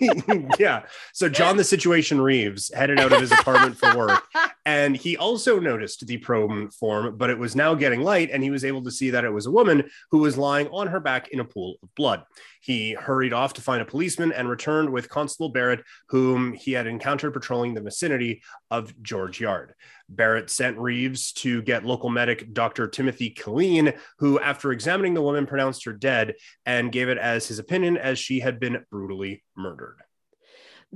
yeah. 0.60 0.82
So 1.12 1.28
John 1.28 1.56
the 1.56 1.64
Situation 1.64 2.20
Reeves 2.20 2.72
headed 2.72 3.00
out 3.00 3.12
of 3.12 3.20
his 3.20 3.32
apartment 3.32 3.76
for 3.76 3.96
work, 3.98 4.22
and 4.64 4.96
he 4.96 5.16
also 5.16 5.58
noticed 5.58 6.06
the 6.06 6.18
probe 6.18 6.72
form, 6.72 7.16
but 7.16 7.28
it 7.28 7.36
was 7.36 7.56
now 7.56 7.74
getting 7.74 8.02
light, 8.02 8.30
and 8.32 8.40
he 8.40 8.52
was 8.52 8.64
able 8.64 8.84
to 8.84 8.90
see 8.92 9.10
that 9.10 9.24
it 9.24 9.32
was 9.32 9.46
a 9.46 9.50
woman 9.50 9.90
who 10.12 10.18
was 10.18 10.38
lying 10.38 10.68
on 10.68 10.86
her 10.86 11.00
back 11.00 11.30
in 11.30 11.40
a 11.40 11.44
pool 11.44 11.74
of 11.82 11.92
blood. 11.96 12.22
He 12.60 12.94
hurried 12.94 13.32
off 13.32 13.54
to 13.54 13.62
find 13.62 13.82
a 13.82 13.84
policeman 13.84 14.30
and 14.30 14.48
returned 14.48 14.90
with 14.90 15.08
Constable 15.08 15.48
Barrett, 15.48 15.82
whom 16.08 16.52
he 16.52 16.70
had 16.70 16.86
encountered 16.86 17.32
patrolling 17.32 17.74
the 17.74 17.82
vicinity 17.82 18.42
of 18.70 19.02
George 19.02 19.40
Yard. 19.40 19.74
Barrett 20.08 20.50
sent 20.50 20.78
Reeves 20.78 21.32
to 21.32 21.62
get 21.62 21.84
local 21.84 22.10
medic 22.10 22.52
Dr. 22.52 22.88
Timothy 22.88 23.30
Killeen, 23.30 23.96
who, 24.18 24.38
after 24.40 24.72
examining 24.72 25.14
the 25.14 25.22
woman, 25.22 25.46
pronounced 25.46 25.84
her 25.84 25.92
dead 25.92 26.34
and 26.66 26.92
gave 26.92 27.08
it 27.08 27.18
as 27.18 27.48
his 27.48 27.58
opinion 27.58 27.96
as 27.96 28.18
she 28.18 28.40
had 28.40 28.60
been 28.60 28.84
brutally 28.90 29.42
murdered. 29.56 29.98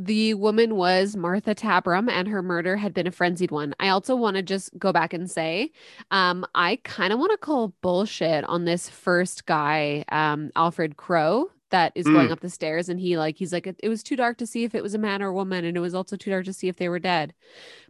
The 0.00 0.34
woman 0.34 0.76
was 0.76 1.16
Martha 1.16 1.56
Tabram, 1.56 2.08
and 2.08 2.28
her 2.28 2.40
murder 2.40 2.76
had 2.76 2.94
been 2.94 3.08
a 3.08 3.10
frenzied 3.10 3.50
one. 3.50 3.74
I 3.80 3.88
also 3.88 4.14
want 4.14 4.36
to 4.36 4.42
just 4.42 4.78
go 4.78 4.92
back 4.92 5.12
and 5.12 5.28
say, 5.28 5.72
um, 6.12 6.46
I 6.54 6.78
kind 6.84 7.12
of 7.12 7.18
want 7.18 7.32
to 7.32 7.38
call 7.38 7.74
bullshit 7.82 8.44
on 8.44 8.64
this 8.64 8.88
first 8.88 9.44
guy, 9.44 10.04
um, 10.12 10.52
Alfred 10.54 10.96
Crow, 10.96 11.50
that 11.70 11.92
is 11.94 12.06
mm. 12.06 12.14
going 12.14 12.32
up 12.32 12.40
the 12.40 12.50
stairs 12.50 12.88
and 12.88 12.98
he 12.98 13.18
like 13.18 13.36
he's 13.36 13.52
like 13.52 13.66
it, 13.66 13.88
was 13.88 14.02
too 14.02 14.16
dark 14.16 14.38
to 14.38 14.46
see 14.46 14.64
if 14.64 14.74
it 14.74 14.82
was 14.82 14.94
a 14.94 14.98
man 14.98 15.22
or 15.22 15.28
a 15.28 15.32
woman 15.34 15.64
and 15.64 15.76
it 15.76 15.80
was 15.80 15.94
also 15.94 16.16
too 16.16 16.30
dark 16.30 16.44
to 16.44 16.52
see 16.52 16.68
if 16.68 16.76
they 16.76 16.88
were 16.88 16.98
dead. 16.98 17.34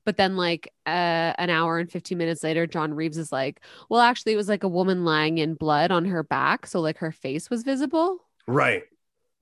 But 0.04 0.16
then 0.16 0.36
like 0.36 0.72
uh, 0.86 1.34
an 1.38 1.50
hour 1.50 1.78
and 1.78 1.90
15 1.90 2.16
minutes 2.16 2.42
later 2.42 2.66
john 2.66 2.94
reeves 2.94 3.18
is 3.18 3.30
like 3.30 3.60
well 3.88 4.00
actually 4.00 4.32
it 4.32 4.36
was 4.36 4.48
like 4.48 4.64
a 4.64 4.68
woman 4.68 5.04
lying 5.04 5.38
in 5.38 5.54
blood 5.54 5.90
on 5.90 6.06
her 6.06 6.22
back 6.22 6.66
so 6.66 6.80
like 6.80 6.98
her 6.98 7.12
face 7.12 7.50
was 7.50 7.62
visible. 7.62 8.18
Right. 8.46 8.82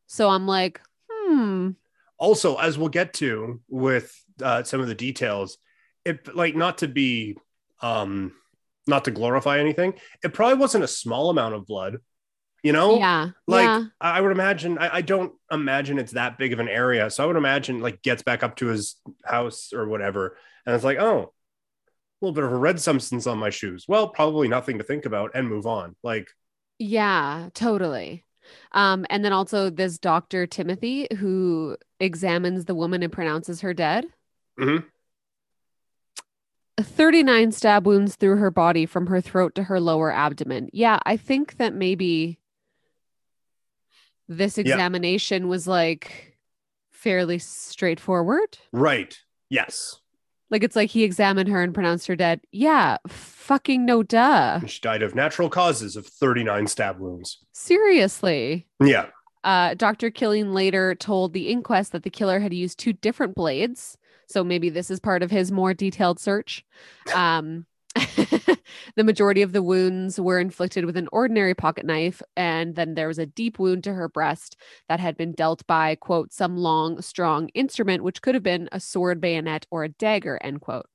So 0.07 0.29
i'm 0.29 0.47
like 0.47 0.81
hmm. 1.11 1.71
Also 2.19 2.57
as 2.57 2.79
we'll 2.79 2.89
get 2.89 3.13
to 3.15 3.61
with 3.69 4.13
uh, 4.43 4.63
some 4.63 4.81
of 4.81 4.89
the 4.89 4.95
details 4.95 5.59
it 6.05 6.35
like 6.35 6.57
not 6.57 6.79
to 6.79 6.89
be 6.89 7.37
um 7.83 8.33
not 8.87 9.05
to 9.05 9.11
glorify 9.11 9.59
anything 9.59 9.95
it 10.23 10.33
probably 10.33 10.57
wasn't 10.57 10.83
a 10.83 10.89
small 10.89 11.31
amount 11.31 11.55
of 11.55 11.67
blood 11.67 11.99
you 12.63 12.73
know 12.73 12.99
yeah 12.99 13.31
like 13.47 13.65
yeah. 13.65 13.85
i 14.01 14.21
would 14.21 14.33
imagine 14.33 14.79
I, 14.79 14.97
I, 14.97 15.01
don't 15.01 15.33
imagine 15.53 15.99
it's 15.99 16.13
that 16.13 16.39
big 16.39 16.53
of 16.53 16.59
an 16.59 16.69
area 16.69 17.11
so 17.11 17.23
i 17.23 17.27
would 17.27 17.37
imagine 17.37 17.81
like 17.81 18.03
gets 18.03 18.23
back 18.23 18.43
up 18.43 18.57
to 18.57 18.67
his 18.67 18.97
house 19.25 19.73
or 19.73 19.87
whatever 19.87 20.37
and 20.65 20.75
it's 20.75 20.85
like 20.85 20.99
oh 20.99 21.33
a 21.33 22.25
little 22.25 22.35
bit 22.35 22.45
of 22.45 22.53
a 22.53 22.57
red 22.57 22.81
substance 22.81 23.27
on 23.27 23.39
my 23.39 23.51
shoes 23.51 23.85
well 23.87 24.09
probably 24.09 24.49
nothing 24.49 24.79
to 24.79 24.85
think 24.85 25.07
about 25.07 25.33
and 25.35 25.49
move 25.49 25.67
on 25.67 25.95
like 26.03 26.29
yeah 26.79 27.49
totally 27.55 28.25
um 28.73 29.07
and 29.11 29.25
then 29.25 29.33
also 29.33 29.71
this 29.71 29.99
dr 29.99 30.47
timothy 30.49 31.07
who 31.19 31.77
examines 32.01 32.65
the 32.65 32.75
woman 32.75 33.03
and 33.03 33.13
pronounces 33.13 33.61
her 33.61 33.75
dead 33.75 34.07
mm-hmm. 34.59 34.85
39 36.79 37.53
stab 37.53 37.87
wounds 37.87 38.17
through 38.17 38.37
her 38.37 38.51
body 38.51 38.85
from 38.85 39.07
her 39.07 39.21
throat 39.21 39.55
to 39.55 39.63
her 39.63 39.81
lower 39.81 40.13
abdomen. 40.13 40.69
Yeah, 40.73 40.99
I 41.07 41.17
think 41.17 41.57
that 41.57 41.75
maybe 41.75 42.39
this 44.29 44.59
examination 44.59 45.45
yeah. 45.45 45.49
was 45.49 45.67
like 45.67 46.37
fairly 46.91 47.39
straightforward. 47.39 48.59
Right. 48.73 49.17
Yes. 49.49 50.01
Like 50.51 50.63
it's 50.63 50.77
like 50.77 50.91
he 50.91 51.03
examined 51.03 51.49
her 51.49 51.63
and 51.63 51.75
pronounced 51.75 52.07
her 52.07 52.17
dead. 52.17 52.41
Yeah, 52.53 52.99
fucking 53.09 53.85
no 53.85 54.03
duh. 54.03 54.61
She 54.67 54.81
died 54.81 55.03
of 55.03 55.15
natural 55.15 55.49
causes 55.49 55.97
of 55.97 56.07
39 56.07 56.69
stab 56.69 56.99
wounds. 57.01 57.39
Seriously. 57.53 58.67
Yeah. 58.81 59.07
Uh, 59.43 59.75
Dr. 59.75 60.11
Killeen 60.11 60.53
later 60.53 60.95
told 60.95 61.33
the 61.33 61.49
inquest 61.49 61.93
that 61.93 62.03
the 62.03 62.11
killer 62.11 62.41
had 62.41 62.55
used 62.55 62.79
two 62.79 62.93
different 62.93 63.35
blades. 63.35 63.97
So 64.29 64.43
maybe 64.43 64.71
this 64.71 64.91
is 64.91 64.99
part 64.99 65.23
of 65.23 65.31
his 65.31 65.53
more 65.53 65.75
detailed 65.75 66.19
search. 66.19 66.65
Um, 67.15 67.67
the 68.97 69.05
majority 69.05 69.43
of 69.43 69.53
the 69.53 69.63
wounds 69.63 70.21
were 70.21 70.39
inflicted 70.39 70.85
with 70.85 70.97
an 70.97 71.09
ordinary 71.13 71.55
pocket 71.55 71.87
knife, 71.87 72.23
and 72.37 72.75
then 72.75 72.95
there 72.95 73.09
was 73.09 73.19
a 73.19 73.27
deep 73.27 73.59
wound 73.59 73.85
to 73.85 73.95
her 73.95 74.09
breast 74.09 74.57
that 74.89 75.01
had 75.01 75.17
been 75.17 75.33
dealt 75.33 75.67
by, 75.67 75.95
quote, 75.95 76.33
some 76.33 76.57
long, 76.57 77.01
strong 77.01 77.49
instrument, 77.51 78.03
which 78.03 78.21
could 78.21 78.35
have 78.35 78.43
been 78.43 78.69
a 78.73 78.81
sword, 78.81 79.21
bayonet, 79.21 79.67
or 79.71 79.85
a 79.85 79.89
dagger, 79.89 80.39
end 80.43 80.61
quote. 80.61 80.87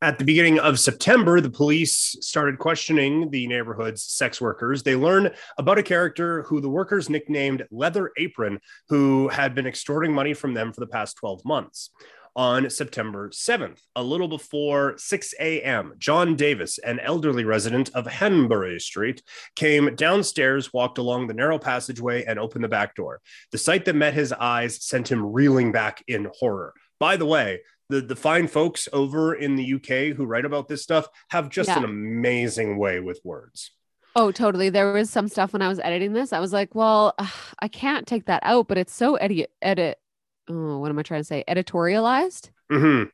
At 0.00 0.18
the 0.18 0.24
beginning 0.24 0.58
of 0.58 0.80
September, 0.80 1.40
the 1.40 1.50
police 1.50 2.16
started 2.20 2.58
questioning 2.58 3.30
the 3.30 3.46
neighborhood's 3.46 4.02
sex 4.02 4.40
workers. 4.40 4.82
They 4.82 4.96
learned 4.96 5.34
about 5.58 5.78
a 5.78 5.82
character 5.82 6.42
who 6.44 6.60
the 6.60 6.70
workers 6.70 7.10
nicknamed 7.10 7.66
Leather 7.70 8.10
Apron, 8.16 8.60
who 8.88 9.28
had 9.28 9.54
been 9.54 9.66
extorting 9.66 10.12
money 10.12 10.32
from 10.34 10.54
them 10.54 10.72
for 10.72 10.80
the 10.80 10.86
past 10.86 11.16
12 11.18 11.44
months 11.44 11.90
on 12.36 12.70
September 12.70 13.30
7th, 13.30 13.80
a 13.96 14.02
little 14.02 14.28
before 14.28 14.96
6 14.98 15.34
a.m. 15.40 15.94
John 15.98 16.36
Davis, 16.36 16.78
an 16.78 17.00
elderly 17.00 17.44
resident 17.44 17.90
of 17.94 18.06
Hanbury 18.06 18.78
Street, 18.80 19.22
came 19.56 19.94
downstairs, 19.94 20.72
walked 20.72 20.98
along 20.98 21.26
the 21.26 21.34
narrow 21.34 21.58
passageway, 21.58 22.24
and 22.24 22.38
opened 22.38 22.64
the 22.64 22.68
back 22.68 22.94
door. 22.94 23.20
The 23.52 23.58
sight 23.58 23.84
that 23.84 23.96
met 23.96 24.14
his 24.14 24.32
eyes 24.32 24.84
sent 24.84 25.10
him 25.10 25.32
reeling 25.32 25.72
back 25.72 26.02
in 26.06 26.30
horror. 26.38 26.74
By 26.98 27.16
the 27.16 27.26
way, 27.26 27.60
the 27.88 28.00
the 28.00 28.16
fine 28.16 28.48
folks 28.48 28.88
over 28.92 29.34
in 29.34 29.56
the 29.56 29.74
UK 29.74 30.16
who 30.16 30.26
write 30.26 30.44
about 30.44 30.68
this 30.68 30.82
stuff 30.82 31.08
have 31.30 31.48
just 31.48 31.68
yeah. 31.68 31.78
an 31.78 31.84
amazing 31.84 32.78
way 32.78 33.00
with 33.00 33.20
words. 33.24 33.70
Oh, 34.16 34.32
totally. 34.32 34.68
There 34.68 34.92
was 34.92 35.10
some 35.10 35.28
stuff 35.28 35.52
when 35.52 35.62
I 35.62 35.68
was 35.68 35.78
editing 35.78 36.12
this. 36.12 36.32
I 36.32 36.40
was 36.40 36.52
like, 36.52 36.74
well, 36.74 37.14
uh, 37.18 37.28
I 37.60 37.68
can't 37.68 38.06
take 38.06 38.26
that 38.26 38.42
out, 38.44 38.66
but 38.68 38.76
it's 38.76 38.94
so 38.94 39.14
edit 39.16 39.52
edit. 39.62 39.98
Oh, 40.48 40.78
what 40.78 40.90
am 40.90 40.98
I 40.98 41.02
trying 41.02 41.20
to 41.20 41.24
say? 41.24 41.44
Editorialized. 41.48 42.50
Mm-hmm. 42.70 43.10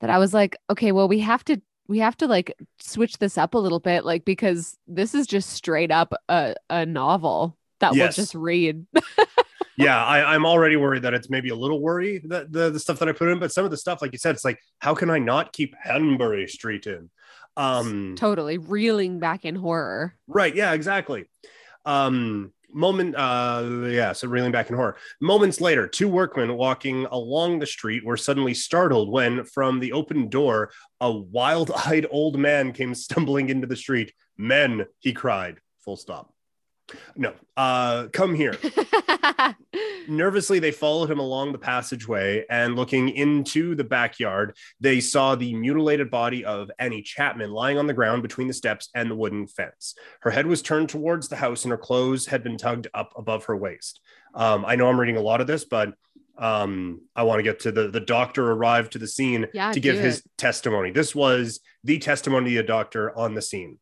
That 0.00 0.10
I 0.10 0.18
was 0.18 0.32
like, 0.32 0.56
okay, 0.70 0.92
well, 0.92 1.08
we 1.08 1.20
have 1.20 1.44
to 1.44 1.60
we 1.86 1.98
have 1.98 2.16
to 2.18 2.26
like 2.26 2.56
switch 2.78 3.18
this 3.18 3.36
up 3.36 3.54
a 3.54 3.58
little 3.58 3.80
bit, 3.80 4.04
like 4.04 4.24
because 4.24 4.78
this 4.86 5.14
is 5.14 5.26
just 5.26 5.50
straight 5.50 5.90
up 5.90 6.14
a, 6.28 6.54
a 6.70 6.86
novel 6.86 7.58
that 7.80 7.94
yes. 7.94 8.16
we'll 8.16 8.24
just 8.24 8.34
read. 8.34 8.86
yeah, 9.76 10.04
I, 10.04 10.34
am 10.34 10.46
already 10.46 10.76
worried 10.76 11.02
that 11.02 11.14
it's 11.14 11.28
maybe 11.28 11.48
a 11.48 11.56
little 11.56 11.80
worry 11.80 12.22
that 12.26 12.52
the, 12.52 12.70
the 12.70 12.78
stuff 12.78 13.00
that 13.00 13.08
I 13.08 13.12
put 13.12 13.28
in, 13.28 13.40
but 13.40 13.52
some 13.52 13.64
of 13.64 13.72
the 13.72 13.76
stuff, 13.76 14.02
like 14.02 14.12
you 14.12 14.18
said, 14.18 14.36
it's 14.36 14.44
like, 14.44 14.60
how 14.78 14.94
can 14.94 15.10
I 15.10 15.18
not 15.18 15.52
keep 15.52 15.74
Hanbury 15.84 16.46
Street 16.46 16.86
in? 16.86 17.10
Um, 17.56 18.14
totally 18.16 18.58
reeling 18.58 19.18
back 19.18 19.44
in 19.44 19.56
horror. 19.56 20.14
Right. 20.28 20.54
Yeah, 20.54 20.72
exactly. 20.72 21.24
Um, 21.84 22.52
moment 22.72 23.14
uh 23.16 23.86
yeah 23.86 24.12
so 24.12 24.28
reeling 24.28 24.52
back 24.52 24.70
in 24.70 24.76
horror. 24.76 24.96
Moments 25.20 25.60
later 25.60 25.86
two 25.86 26.08
workmen 26.08 26.56
walking 26.56 27.06
along 27.06 27.58
the 27.58 27.66
street 27.66 28.04
were 28.04 28.16
suddenly 28.16 28.54
startled 28.54 29.10
when 29.10 29.44
from 29.44 29.80
the 29.80 29.92
open 29.92 30.28
door 30.28 30.70
a 31.00 31.10
wild-eyed 31.10 32.06
old 32.10 32.38
man 32.38 32.72
came 32.72 32.94
stumbling 32.94 33.48
into 33.48 33.66
the 33.66 33.76
street. 33.76 34.12
Men 34.36 34.86
he 34.98 35.12
cried 35.12 35.58
full 35.84 35.96
stop 35.96 36.29
no, 37.16 37.34
uh, 37.56 38.08
come 38.12 38.34
here. 38.34 38.56
Nervously, 40.08 40.58
they 40.58 40.70
followed 40.70 41.10
him 41.10 41.18
along 41.18 41.52
the 41.52 41.58
passageway 41.58 42.44
and 42.50 42.76
looking 42.76 43.10
into 43.10 43.74
the 43.74 43.84
backyard, 43.84 44.56
they 44.80 45.00
saw 45.00 45.34
the 45.34 45.54
mutilated 45.54 46.10
body 46.10 46.44
of 46.44 46.70
Annie 46.78 47.02
Chapman 47.02 47.50
lying 47.50 47.78
on 47.78 47.86
the 47.86 47.94
ground 47.94 48.22
between 48.22 48.48
the 48.48 48.54
steps 48.54 48.88
and 48.94 49.10
the 49.10 49.14
wooden 49.14 49.46
fence. 49.46 49.94
Her 50.20 50.30
head 50.30 50.46
was 50.46 50.62
turned 50.62 50.88
towards 50.88 51.28
the 51.28 51.36
house 51.36 51.64
and 51.64 51.70
her 51.70 51.78
clothes 51.78 52.26
had 52.26 52.42
been 52.42 52.56
tugged 52.56 52.88
up 52.94 53.12
above 53.16 53.44
her 53.44 53.56
waist. 53.56 54.00
Um, 54.34 54.64
I 54.64 54.76
know 54.76 54.88
I'm 54.88 54.98
reading 54.98 55.16
a 55.16 55.22
lot 55.22 55.40
of 55.40 55.46
this, 55.46 55.64
but 55.64 55.94
um, 56.38 57.02
I 57.14 57.24
want 57.24 57.38
to 57.38 57.42
get 57.42 57.60
to 57.60 57.72
the 57.72 57.88
the 57.88 58.00
doctor 58.00 58.50
arrived 58.50 58.92
to 58.92 58.98
the 58.98 59.06
scene 59.06 59.46
yeah, 59.52 59.72
to 59.72 59.80
give 59.80 59.98
his 59.98 60.22
testimony. 60.38 60.90
This 60.90 61.14
was 61.14 61.60
the 61.84 61.98
testimony 61.98 62.56
of 62.56 62.64
the 62.64 62.68
doctor 62.68 63.16
on 63.16 63.34
the 63.34 63.42
scene. 63.42 63.78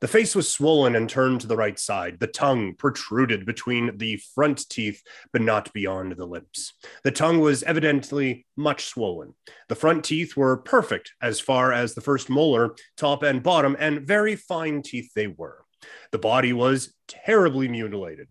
The 0.00 0.08
face 0.08 0.34
was 0.34 0.50
swollen 0.50 0.94
and 0.94 1.08
turned 1.08 1.40
to 1.40 1.46
the 1.46 1.56
right 1.56 1.78
side. 1.78 2.20
The 2.20 2.28
tongue 2.28 2.74
protruded 2.74 3.44
between 3.44 3.96
the 3.96 4.16
front 4.34 4.68
teeth, 4.68 5.02
but 5.32 5.42
not 5.42 5.72
beyond 5.72 6.12
the 6.12 6.26
lips. 6.26 6.74
The 7.02 7.10
tongue 7.10 7.40
was 7.40 7.62
evidently 7.64 8.46
much 8.56 8.84
swollen. 8.84 9.34
The 9.68 9.74
front 9.74 10.04
teeth 10.04 10.36
were 10.36 10.56
perfect 10.58 11.12
as 11.20 11.40
far 11.40 11.72
as 11.72 11.94
the 11.94 12.00
first 12.00 12.30
molar, 12.30 12.76
top 12.96 13.22
and 13.22 13.42
bottom, 13.42 13.76
and 13.78 14.06
very 14.06 14.36
fine 14.36 14.82
teeth 14.82 15.10
they 15.14 15.26
were. 15.26 15.64
The 16.12 16.18
body 16.18 16.52
was 16.52 16.94
terribly 17.08 17.68
mutilated. 17.68 18.28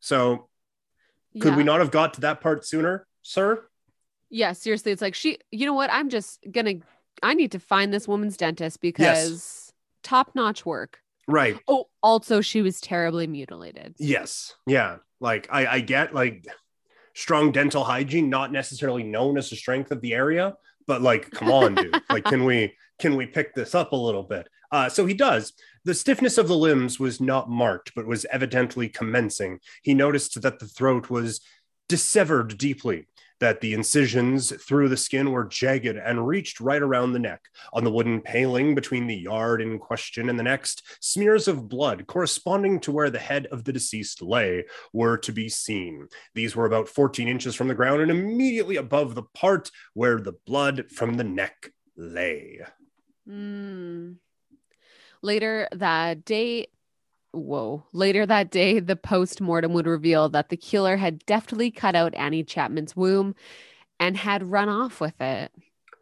So, 0.00 0.48
could 1.40 1.52
yeah. 1.52 1.56
we 1.56 1.64
not 1.64 1.80
have 1.80 1.90
got 1.90 2.14
to 2.14 2.22
that 2.22 2.40
part 2.40 2.66
sooner, 2.66 3.06
sir? 3.22 3.64
Yeah, 4.30 4.52
seriously. 4.52 4.92
It's 4.92 5.02
like 5.02 5.14
she, 5.14 5.38
you 5.50 5.66
know 5.66 5.74
what? 5.74 5.90
I'm 5.90 6.10
just 6.10 6.44
gonna, 6.50 6.74
I 7.22 7.34
need 7.34 7.52
to 7.52 7.58
find 7.58 7.92
this 7.92 8.06
woman's 8.06 8.36
dentist 8.36 8.82
because. 8.82 9.30
Yes 9.30 9.57
top 10.02 10.34
notch 10.34 10.64
work. 10.64 10.98
Right. 11.26 11.58
Oh, 11.68 11.88
also, 12.02 12.40
she 12.40 12.62
was 12.62 12.80
terribly 12.80 13.26
mutilated. 13.26 13.94
Yes. 13.98 14.54
Yeah. 14.66 14.96
Like, 15.20 15.48
I, 15.50 15.66
I 15.66 15.80
get 15.80 16.14
like 16.14 16.46
strong 17.14 17.52
dental 17.52 17.84
hygiene, 17.84 18.30
not 18.30 18.52
necessarily 18.52 19.02
known 19.02 19.36
as 19.36 19.50
the 19.50 19.56
strength 19.56 19.90
of 19.90 20.00
the 20.00 20.14
area, 20.14 20.54
but 20.86 21.02
like, 21.02 21.30
come 21.30 21.50
on, 21.50 21.74
dude. 21.74 22.00
like, 22.10 22.24
can 22.24 22.44
we, 22.44 22.74
can 22.98 23.16
we 23.16 23.26
pick 23.26 23.54
this 23.54 23.74
up 23.74 23.92
a 23.92 23.96
little 23.96 24.22
bit? 24.22 24.48
Uh, 24.72 24.88
so 24.88 25.04
he 25.04 25.14
does. 25.14 25.52
The 25.84 25.94
stiffness 25.94 26.38
of 26.38 26.48
the 26.48 26.56
limbs 26.56 26.98
was 26.98 27.20
not 27.20 27.50
marked, 27.50 27.92
but 27.94 28.06
was 28.06 28.26
evidently 28.26 28.88
commencing. 28.88 29.60
He 29.82 29.94
noticed 29.94 30.40
that 30.42 30.58
the 30.58 30.66
throat 30.66 31.10
was 31.10 31.40
dissevered 31.88 32.58
deeply 32.58 33.06
that 33.40 33.60
the 33.60 33.74
incisions 33.74 34.52
through 34.62 34.88
the 34.88 34.96
skin 34.96 35.30
were 35.30 35.44
jagged 35.44 35.96
and 35.96 36.26
reached 36.26 36.60
right 36.60 36.82
around 36.82 37.12
the 37.12 37.18
neck. 37.18 37.42
On 37.72 37.84
the 37.84 37.90
wooden 37.90 38.20
paling 38.20 38.74
between 38.74 39.06
the 39.06 39.16
yard 39.16 39.62
in 39.62 39.78
question 39.78 40.28
and 40.28 40.38
the 40.38 40.42
next, 40.42 40.82
smears 41.00 41.48
of 41.48 41.68
blood 41.68 42.06
corresponding 42.06 42.80
to 42.80 42.92
where 42.92 43.10
the 43.10 43.18
head 43.18 43.46
of 43.46 43.64
the 43.64 43.72
deceased 43.72 44.22
lay 44.22 44.64
were 44.92 45.16
to 45.18 45.32
be 45.32 45.48
seen. 45.48 46.08
These 46.34 46.56
were 46.56 46.66
about 46.66 46.88
14 46.88 47.28
inches 47.28 47.54
from 47.54 47.68
the 47.68 47.74
ground 47.74 48.02
and 48.02 48.10
immediately 48.10 48.76
above 48.76 49.14
the 49.14 49.22
part 49.22 49.70
where 49.94 50.20
the 50.20 50.34
blood 50.46 50.90
from 50.90 51.14
the 51.14 51.24
neck 51.24 51.72
lay. 51.96 52.60
Mm. 53.28 54.16
Later 55.22 55.68
that 55.72 56.24
day, 56.24 56.68
Whoa. 57.32 57.84
Later 57.92 58.24
that 58.26 58.50
day, 58.50 58.80
the 58.80 58.96
post 58.96 59.40
mortem 59.40 59.72
would 59.74 59.86
reveal 59.86 60.28
that 60.30 60.48
the 60.48 60.56
killer 60.56 60.96
had 60.96 61.24
deftly 61.26 61.70
cut 61.70 61.94
out 61.94 62.14
Annie 62.14 62.44
Chapman's 62.44 62.96
womb 62.96 63.34
and 64.00 64.16
had 64.16 64.50
run 64.50 64.68
off 64.68 65.00
with 65.00 65.20
it. 65.20 65.52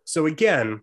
So 0.04 0.26
again, 0.26 0.82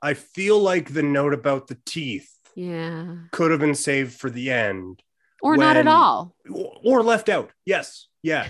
I 0.00 0.14
feel 0.14 0.58
like 0.58 0.92
the 0.92 1.02
note 1.02 1.34
about 1.34 1.66
the 1.66 1.78
teeth 1.86 2.30
yeah 2.56 3.16
could 3.32 3.50
have 3.50 3.58
been 3.58 3.74
saved 3.74 4.12
for 4.12 4.30
the 4.30 4.48
end 4.48 5.02
or 5.42 5.52
when, 5.52 5.60
not 5.60 5.76
at 5.76 5.88
all 5.88 6.36
or 6.84 7.02
left 7.02 7.28
out. 7.28 7.50
Yes. 7.66 8.06
Yeah. 8.22 8.48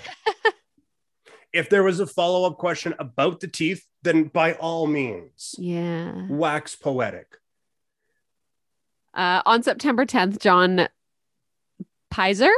if 1.53 1.69
there 1.69 1.83
was 1.83 2.01
a 2.01 2.07
follow-up 2.07 2.59
question 2.59 2.95
about 2.99 3.41
the 3.41 3.49
teeth, 3.49 3.85
then 4.03 4.25
by 4.25 4.53
all 4.55 4.87
means. 4.87 5.55
Yeah. 5.59 6.27
Wax 6.29 6.77
poetic. 6.77 7.27
Uh, 9.15 9.43
on 9.47 9.63
September 9.63 10.05
10th, 10.05 10.41
John 10.41 10.89
Pizer? 12.13 12.53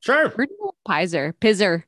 Sure. 0.00 0.32
Pizer. 0.86 1.32
Pizer 1.40 1.84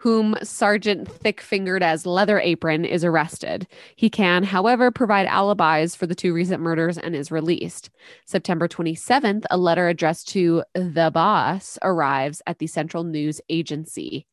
whom 0.00 0.34
Sergeant 0.42 1.06
Thick 1.06 1.42
fingered 1.42 1.82
as 1.82 2.06
Leather 2.06 2.40
Apron 2.40 2.86
is 2.86 3.04
arrested. 3.04 3.66
He 3.96 4.08
can, 4.08 4.44
however, 4.44 4.90
provide 4.90 5.26
alibis 5.26 5.94
for 5.94 6.06
the 6.06 6.14
two 6.14 6.32
recent 6.32 6.62
murders 6.62 6.96
and 6.96 7.14
is 7.14 7.30
released. 7.30 7.90
September 8.24 8.66
27th, 8.66 9.44
a 9.50 9.58
letter 9.58 9.88
addressed 9.88 10.28
to 10.30 10.64
the 10.74 11.10
boss 11.12 11.78
arrives 11.82 12.40
at 12.46 12.58
the 12.58 12.66
Central 12.66 13.04
News 13.04 13.42
Agency. 13.50 14.26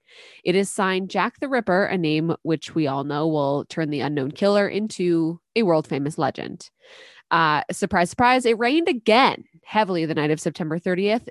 It 0.45 0.55
is 0.55 0.71
signed 0.71 1.09
Jack 1.09 1.41
the 1.41 1.49
Ripper, 1.49 1.83
a 1.83 1.97
name 1.97 2.33
which 2.43 2.73
we 2.73 2.87
all 2.87 3.03
know 3.03 3.27
will 3.27 3.65
turn 3.65 3.89
the 3.89 3.99
unknown 3.99 4.31
killer 4.31 4.69
into 4.69 5.41
a 5.53 5.63
world 5.63 5.85
famous 5.85 6.17
legend. 6.17 6.69
Uh, 7.29 7.61
surprise, 7.71 8.09
surprise, 8.09 8.45
it 8.45 8.57
rained 8.57 8.87
again 8.87 9.43
heavily 9.63 10.05
the 10.05 10.15
night 10.15 10.31
of 10.31 10.39
September 10.39 10.79
30th. 10.79 11.27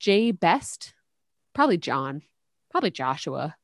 Jay 0.00 0.30
Best, 0.30 0.94
probably 1.54 1.78
John, 1.78 2.22
probably 2.70 2.90
Joshua. 2.90 3.56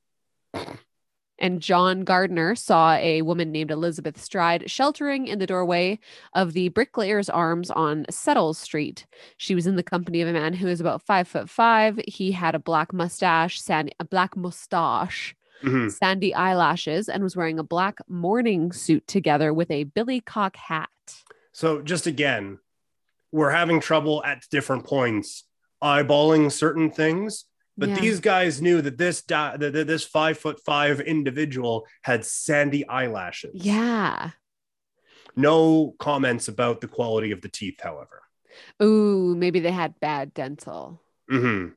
And 1.39 1.61
John 1.61 2.05
Gardner 2.05 2.55
saw 2.55 2.95
a 2.95 3.23
woman 3.23 3.51
named 3.51 3.73
Elizabeth 3.73 4.23
Stride 4.23 4.71
sheltering 4.71 5.27
in 5.27 5.41
the 5.41 5.47
doorway 5.47 5.99
of 6.33 6.53
the 6.53 6.69
Bricklayer's 6.69 7.29
Arms 7.29 7.71
on 7.71 8.07
Settles 8.09 8.57
Street. 8.57 9.05
She 9.37 9.55
was 9.55 9.67
in 9.67 9.75
the 9.75 9.83
company 9.83 10.21
of 10.21 10.29
a 10.29 10.33
man 10.33 10.55
who 10.55 10.69
was 10.69 10.81
about 10.81 11.03
five 11.03 11.27
foot 11.27 11.51
five. 11.51 11.99
He 12.07 12.33
had 12.33 12.55
a 12.55 12.61
black 12.61 12.93
mustache, 12.93 13.61
sandy, 13.61 13.93
a 13.99 14.05
black 14.05 14.37
mustache, 14.37 15.35
mm-hmm. 15.63 15.89
sandy 15.89 16.33
eyelashes, 16.33 17.09
and 17.09 17.25
was 17.25 17.37
wearing 17.37 17.59
a 17.59 17.65
black 17.65 17.99
morning 18.09 18.71
suit 18.71 19.07
together 19.09 19.53
with 19.53 19.71
a 19.73 19.87
billycock 19.87 20.55
hat. 20.55 20.89
So 21.55 21.81
just 21.81 22.07
again, 22.07 22.59
we're 23.33 23.51
having 23.51 23.81
trouble 23.81 24.23
at 24.25 24.43
different 24.51 24.85
points 24.85 25.45
eyeballing 25.83 26.51
certain 26.51 26.91
things. 26.91 27.45
But 27.77 27.89
yeah. 27.91 28.01
these 28.01 28.21
guys 28.21 28.63
knew 28.63 28.81
that 28.83 28.99
this 28.99 29.23
that 29.23 29.59
this 29.59 30.05
five 30.05 30.39
foot 30.39 30.61
five 30.65 31.01
individual 31.01 31.87
had 32.03 32.25
sandy 32.25 32.87
eyelashes. 32.87 33.53
Yeah. 33.55 34.31
No 35.35 35.95
comments 35.99 36.47
about 36.47 36.81
the 36.81 36.87
quality 36.87 37.33
of 37.33 37.41
the 37.41 37.49
teeth, 37.49 37.81
however. 37.81 38.23
Ooh, 38.81 39.35
maybe 39.37 39.59
they 39.59 39.73
had 39.73 39.99
bad 39.99 40.33
dental. 40.35 41.01
Mm-hmm. 41.31 41.71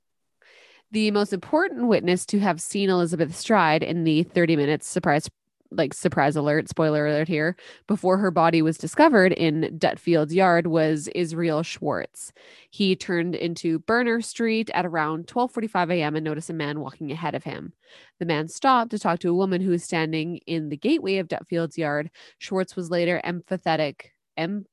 The 0.91 1.11
most 1.11 1.33
important 1.33 1.87
witness 1.87 2.25
to 2.27 2.39
have 2.39 2.61
seen 2.61 2.89
Elizabeth 2.89 3.35
Stride 3.35 3.81
in 3.81 4.03
the 4.03 4.23
30 4.23 4.55
minutes 4.55 4.87
surprise 4.87 5.27
like 5.71 5.93
surprise 5.93 6.35
alert, 6.35 6.69
spoiler 6.69 7.07
alert 7.07 7.27
here, 7.27 7.55
before 7.87 8.17
her 8.17 8.31
body 8.31 8.61
was 8.61 8.77
discovered 8.77 9.33
in 9.33 9.77
Dutfield's 9.77 10.33
yard 10.33 10.67
was 10.67 11.07
Israel 11.09 11.63
Schwartz. 11.63 12.31
He 12.69 12.95
turned 12.95 13.35
into 13.35 13.79
Berner 13.79 14.21
Street 14.21 14.69
at 14.73 14.85
around 14.85 15.27
12:45 15.27 15.93
a.m. 15.93 16.15
and 16.15 16.23
noticed 16.23 16.49
a 16.49 16.53
man 16.53 16.79
walking 16.79 17.11
ahead 17.11 17.35
of 17.35 17.43
him. 17.43 17.73
The 18.19 18.25
man 18.25 18.47
stopped 18.47 18.91
to 18.91 18.99
talk 18.99 19.19
to 19.19 19.29
a 19.29 19.35
woman 19.35 19.61
who 19.61 19.71
was 19.71 19.83
standing 19.83 20.37
in 20.47 20.69
the 20.69 20.77
gateway 20.77 21.17
of 21.17 21.27
Dutfield's 21.27 21.77
yard. 21.77 22.09
Schwartz 22.39 22.75
was 22.75 22.89
later 22.89 23.21
empathetic. 23.23 24.07
Em- 24.35 24.65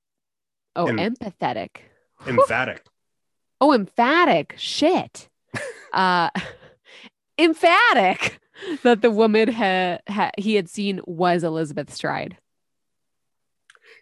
oh, 0.77 0.87
em- 0.87 0.99
empathetic. 0.99 1.77
Emphatic. 2.27 2.85
oh, 3.61 3.73
emphatic. 3.73 4.55
Shit. 4.57 5.29
uh 5.93 6.31
emphatic 7.39 8.41
that 8.83 9.03
the 9.03 9.11
woman 9.11 9.53
ha, 9.53 9.99
ha, 10.09 10.31
he 10.39 10.55
had 10.55 10.69
seen 10.69 11.01
was 11.07 11.45
Elizabeth 11.45 11.93
Stride 11.93 12.39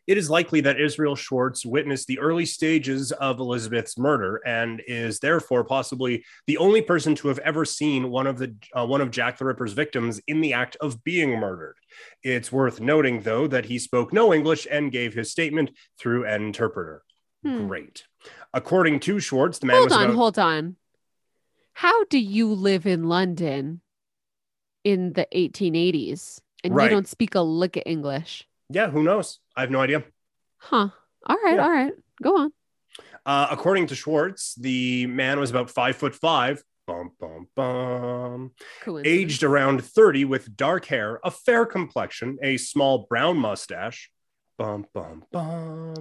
it 0.07 0.19
is 0.19 0.29
likely 0.29 0.61
that 0.63 0.81
Israel 0.81 1.15
Schwartz 1.15 1.65
witnessed 1.65 2.07
the 2.07 2.19
early 2.19 2.45
stages 2.45 3.13
of 3.13 3.39
Elizabeth's 3.39 3.97
murder 3.97 4.41
and 4.45 4.83
is 4.87 5.21
therefore 5.21 5.65
possibly 5.65 6.25
the 6.47 6.59
only 6.59 6.83
person 6.83 7.15
to 7.17 7.29
have 7.29 7.39
ever 7.41 7.65
seen 7.65 8.11
one 8.11 8.27
of 8.27 8.39
the 8.39 8.55
uh, 8.75 8.85
one 8.85 9.01
of 9.01 9.11
Jack 9.11 9.39
the 9.39 9.45
Ripper's 9.45 9.75
victims 9.75 10.21
in 10.27 10.41
the 10.41 10.55
act 10.55 10.77
of 10.81 11.05
being 11.05 11.39
murdered. 11.39 11.77
It's 12.23 12.51
worth 12.51 12.81
noting, 12.81 13.21
though, 13.21 13.47
that 13.47 13.67
he 13.67 13.79
spoke 13.79 14.13
no 14.13 14.35
English 14.35 14.67
and 14.71 14.91
gave 14.91 15.15
his 15.15 15.31
statement 15.31 15.71
through 15.99 16.27
an 16.27 16.43
interpreter. 16.43 17.03
Hmm. 17.45 17.69
Great. 17.69 18.05
According 18.53 19.01
to 19.01 19.21
Schwartz, 19.21 19.59
the 19.59 19.67
man 19.67 19.77
hold 19.77 19.93
on, 19.93 20.05
about- 20.05 20.17
hold 20.17 20.39
on. 20.39 20.77
How 21.75 22.05
do 22.05 22.19
you 22.19 22.53
live 22.53 22.87
in 22.87 23.05
London 23.05 23.82
in 24.85 25.13
the 25.13 25.27
1880s 25.35 26.41
and 26.65 26.75
right. 26.75 26.85
you 26.85 26.91
don't 26.91 27.09
speak 27.09 27.35
a 27.35 27.41
lick 27.41 27.77
of 27.77 27.83
English? 27.87 28.47
Yeah, 28.69 28.91
who 28.91 29.03
knows? 29.03 29.39
I 29.57 29.61
have 29.61 29.71
no 29.71 29.81
idea. 29.81 30.05
Huh. 30.59 30.89
All 31.27 31.37
right. 31.43 31.57
Yeah. 31.57 31.65
All 31.65 31.71
right. 31.71 31.93
Go 32.23 32.37
on. 32.37 32.53
Uh, 33.25 33.49
according 33.51 33.87
to 33.89 33.95
Schwartz, 33.95 34.55
the 34.55 35.07
man 35.07 35.39
was 35.39 35.51
about 35.51 35.71
five 35.71 35.97
foot 35.97 36.15
five, 36.15 36.63
bum, 36.87 37.13
bum, 37.21 37.49
bum, 37.55 38.53
aged 39.05 39.43
around 39.43 39.85
30 39.85 40.25
with 40.25 40.57
dark 40.57 40.87
hair, 40.87 41.21
a 41.25 41.31
fair 41.31 41.65
complexion, 41.65 42.39
a 42.43 42.57
small 42.57 43.07
brown 43.09 43.37
mustache. 43.37 44.11
Bum, 44.59 44.87
bum, 44.93 45.25
bum. 45.33 45.95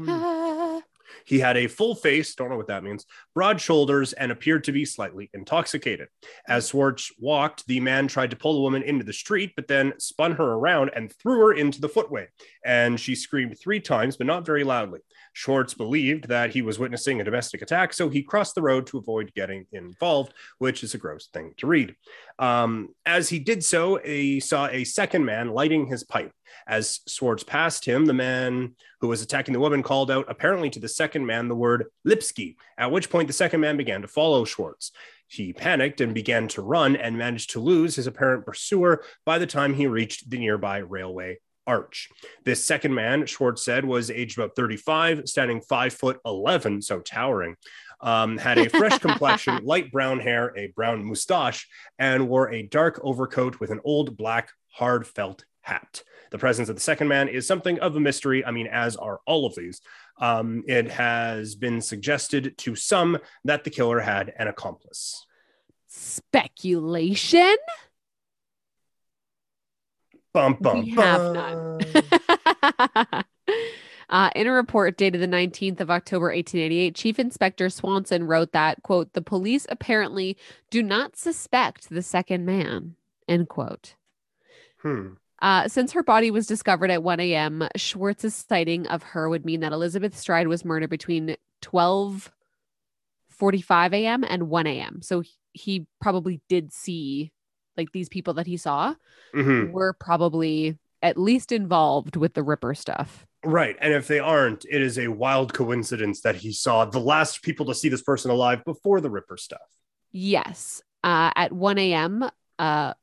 He 1.26 1.40
had 1.40 1.58
a 1.58 1.68
full 1.68 1.96
face, 1.96 2.36
don't 2.36 2.50
know 2.50 2.58
what 2.58 2.68
that 2.68 2.84
means, 2.84 3.06
broad 3.34 3.60
shoulders, 3.62 4.14
and 4.14 4.32
appeared 4.32 4.64
to 4.66 4.72
be 4.72 4.86
slightly 4.86 5.30
intoxicated. 5.34 6.08
As 6.48 6.70
Schwartz 6.70 7.12
walked, 7.20 7.66
the 7.68 7.80
man 7.80 8.08
tried 8.08 8.32
to 8.32 8.38
pull 8.38 8.54
the 8.54 8.62
woman 8.62 8.84
into 8.84 9.04
the 9.04 9.14
street, 9.14 9.54
but 9.56 9.68
then 9.68 9.94
spun 10.00 10.34
her 10.34 10.54
around 10.54 10.92
and 10.96 11.14
threw 11.14 11.40
her 11.40 11.54
into 11.54 11.82
the 11.82 11.90
footway. 11.90 12.28
And 12.66 13.00
she 13.00 13.16
screamed 13.16 13.60
three 13.60 13.80
times, 13.80 14.18
but 14.18 14.28
not 14.28 14.46
very 14.46 14.64
loudly. 14.64 15.00
Schwartz 15.34 15.74
believed 15.74 16.28
that 16.28 16.52
he 16.52 16.62
was 16.62 16.78
witnessing 16.78 17.22
a 17.22 17.24
domestic 17.24 17.62
attack, 17.62 17.94
so 17.94 18.10
he 18.10 18.22
crossed 18.22 18.56
the 18.56 18.62
road 18.62 18.86
to 18.88 18.98
avoid 18.98 19.34
getting 19.34 19.66
involved, 19.72 20.34
which 20.58 20.84
is 20.84 20.94
a 20.94 20.98
gross 20.98 21.28
thing 21.28 21.54
to 21.58 21.68
read. 21.68 21.96
Um, 22.38 22.90
as 23.06 23.30
he 23.30 23.40
did 23.40 23.64
so, 23.64 23.98
he 23.98 24.40
saw 24.40 24.68
a 24.68 24.84
second 24.84 25.26
man 25.26 25.50
lighting 25.50 25.88
his 25.88 26.04
pipe. 26.04 26.34
As 26.68 27.00
Schwartz 27.08 27.44
passed 27.44 27.86
him, 27.86 28.06
the 28.06 28.14
man 28.14 28.76
who 29.02 29.08
was 29.08 29.22
attacking 29.22 29.54
the 29.54 29.60
woman 29.60 29.84
called 29.84 30.12
out, 30.12 30.26
apparently 30.30 30.70
to 30.70 30.80
the 30.80 30.88
second 30.88 31.26
man, 31.26 31.48
the 31.48 31.56
word 31.56 31.88
Lipski, 32.08 32.56
at 32.78 32.92
which 32.92 33.10
point 33.10 33.28
the 33.28 33.34
second 33.34 33.60
man 33.60 33.76
began 33.76 34.02
to 34.04 34.08
follow 34.08 34.46
Schwartz. 34.46 34.92
He 35.28 35.54
panicked 35.54 36.02
and 36.02 36.14
began 36.14 36.48
to 36.50 36.62
run 36.62 36.96
and 36.96 37.18
managed 37.18 37.52
to 37.52 37.60
lose 37.60 37.96
his 37.96 38.06
apparent 38.06 38.46
pursuer 38.46 39.04
by 39.26 39.40
the 39.40 39.48
time 39.48 39.74
he 39.74 39.88
reached 39.88 40.30
the 40.30 40.38
nearby 40.38 40.78
railway 40.78 41.40
arch. 41.66 42.10
This 42.44 42.64
second 42.64 42.94
man, 42.94 43.26
Schwartz 43.26 43.64
said, 43.64 43.86
was 43.86 44.12
aged 44.12 44.38
about 44.38 44.56
35, 44.56 45.28
standing 45.28 45.62
five 45.62 45.94
foot 45.94 46.20
11, 46.26 46.82
so 46.82 47.00
towering. 47.00 47.56
Um, 48.02 48.38
had 48.38 48.58
a 48.58 48.70
fresh 48.70 48.98
complexion, 49.00 49.64
light 49.64 49.92
brown 49.92 50.20
hair, 50.20 50.54
a 50.58 50.68
brown 50.76 51.06
moustache, 51.06 51.68
and 51.98 52.28
wore 52.28 52.52
a 52.52 52.64
dark 52.64 53.00
overcoat 53.04 53.60
with 53.60 53.70
an 53.72 53.80
old 53.84 54.18
black 54.18 54.52
hard 54.70 55.08
felt 55.08 55.46
hat. 55.62 56.04
The 56.32 56.38
presence 56.38 56.70
of 56.70 56.76
the 56.76 56.82
second 56.82 57.08
man 57.10 57.28
is 57.28 57.46
something 57.46 57.80
of 57.80 57.96
a 57.96 58.00
mystery. 58.00 58.44
I 58.44 58.52
mean, 58.52 58.68
as 58.68 58.96
are 58.96 59.20
all 59.26 59.46
of 59.46 59.54
these. 59.56 59.82
Um, 60.18 60.64
it 60.68 60.90
has 60.90 61.56
been 61.56 61.82
suggested 61.82 62.58
to 62.60 62.76
some 62.76 63.18
that 63.44 63.64
the 63.64 63.70
killer 63.70 64.00
had 64.00 64.34
an 64.38 64.48
accomplice. 64.48 65.26
Speculation? 65.88 67.58
Bum, 70.34 70.58
bum, 70.62 70.84
we 70.84 70.92
have 70.92 71.34
none. 71.34 71.82
Uh, 74.12 74.30
in 74.36 74.46
a 74.46 74.52
report 74.52 74.98
dated 74.98 75.22
the 75.22 75.28
19th 75.28 75.80
of 75.80 75.90
October 75.90 76.26
1888, 76.26 76.94
Chief 76.94 77.18
Inspector 77.18 77.70
Swanson 77.70 78.28
wrote 78.28 78.52
that, 78.52 78.84
quote, 78.84 79.14
the 79.14 79.22
police 79.22 79.66
apparently 79.70 80.36
do 80.70 80.84
not 80.84 81.16
suspect 81.16 81.90
the 81.90 82.02
second 82.02 82.46
man, 82.46 82.96
end 83.30 83.48
quote. 83.48 83.96
Hmm. 84.82 85.14
Uh, 85.42 85.68
since 85.68 85.92
her 85.92 86.04
body 86.04 86.30
was 86.30 86.46
discovered 86.46 86.92
at 86.92 87.04
1 87.04 87.20
a.m., 87.20 87.68
Schwartz's 87.76 88.36
sighting 88.36 88.86
of 88.88 89.02
her 89.02 89.28
would 89.28 89.46
mean 89.46 89.62
that 89.62 89.72
Elizabeth 89.72 90.18
Stride 90.18 90.48
was 90.48 90.64
murdered 90.64 90.90
between 90.90 91.36
12 91.62 92.32
45 93.30 93.94
a.m. 93.96 94.24
and 94.24 94.50
1 94.50 94.68
a.m. 94.68 95.02
So 95.02 95.24
he 95.54 95.88
probably 96.00 96.42
did 96.48 96.72
see 96.72 97.32
like 97.76 97.92
these 97.92 98.08
people 98.08 98.36
that 98.36 98.46
he 98.46 98.56
saw 98.56 98.94
mm-hmm. 99.34 99.72
were 99.72 99.94
probably 99.94 100.78
at 101.02 101.18
least 101.18 101.52
involved 101.52 102.16
with 102.16 102.36
the 102.36 102.44
Ripper 102.44 102.76
stuff. 102.76 103.26
Right. 103.44 103.76
And 103.82 103.94
if 103.94 104.08
they 104.08 104.20
aren't, 104.20 104.66
it 104.66 104.82
is 104.82 105.00
a 105.00 105.08
wild 105.08 105.54
coincidence 105.54 106.22
that 106.22 106.36
he 106.36 106.54
saw 106.54 106.86
the 106.86 107.00
last 107.00 107.42
people 107.42 107.66
to 107.68 107.74
see 107.74 107.90
this 107.90 108.04
person 108.04 108.30
alive 108.30 108.64
before 108.64 109.02
the 109.02 109.10
Ripper 109.10 109.38
stuff. 109.38 109.68
Yes. 110.12 110.84
Uh, 111.04 111.32
at 111.36 111.52
1 111.52 111.80
a.m., 111.80 112.30
uh, 112.60 112.94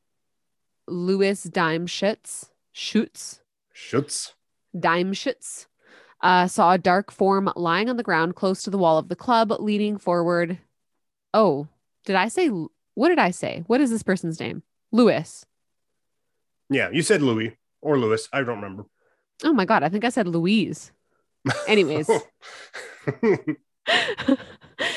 Louis 0.88 1.42
Diemschutz, 1.44 2.50
Schutz, 2.72 3.40
Schutz, 3.72 4.34
Diemschutz, 4.74 5.66
uh, 6.20 6.46
saw 6.46 6.72
a 6.72 6.78
dark 6.78 7.10
form 7.10 7.50
lying 7.56 7.88
on 7.88 7.96
the 7.96 8.02
ground 8.02 8.34
close 8.34 8.62
to 8.62 8.70
the 8.70 8.78
wall 8.78 8.98
of 8.98 9.08
the 9.08 9.16
club, 9.16 9.52
leaning 9.58 9.98
forward. 9.98 10.58
Oh, 11.32 11.68
did 12.04 12.16
I 12.16 12.28
say, 12.28 12.48
what 12.94 13.08
did 13.10 13.18
I 13.18 13.30
say? 13.30 13.64
What 13.66 13.80
is 13.80 13.90
this 13.90 14.02
person's 14.02 14.40
name? 14.40 14.62
Louis. 14.90 15.44
Yeah, 16.70 16.90
you 16.90 17.02
said 17.02 17.22
Louis 17.22 17.56
or 17.80 17.98
Louis. 17.98 18.28
I 18.32 18.38
don't 18.38 18.56
remember. 18.56 18.86
Oh 19.44 19.52
my 19.52 19.64
God. 19.64 19.82
I 19.82 19.88
think 19.88 20.04
I 20.04 20.08
said 20.08 20.26
Louise. 20.26 20.92
Anyways. 21.66 22.10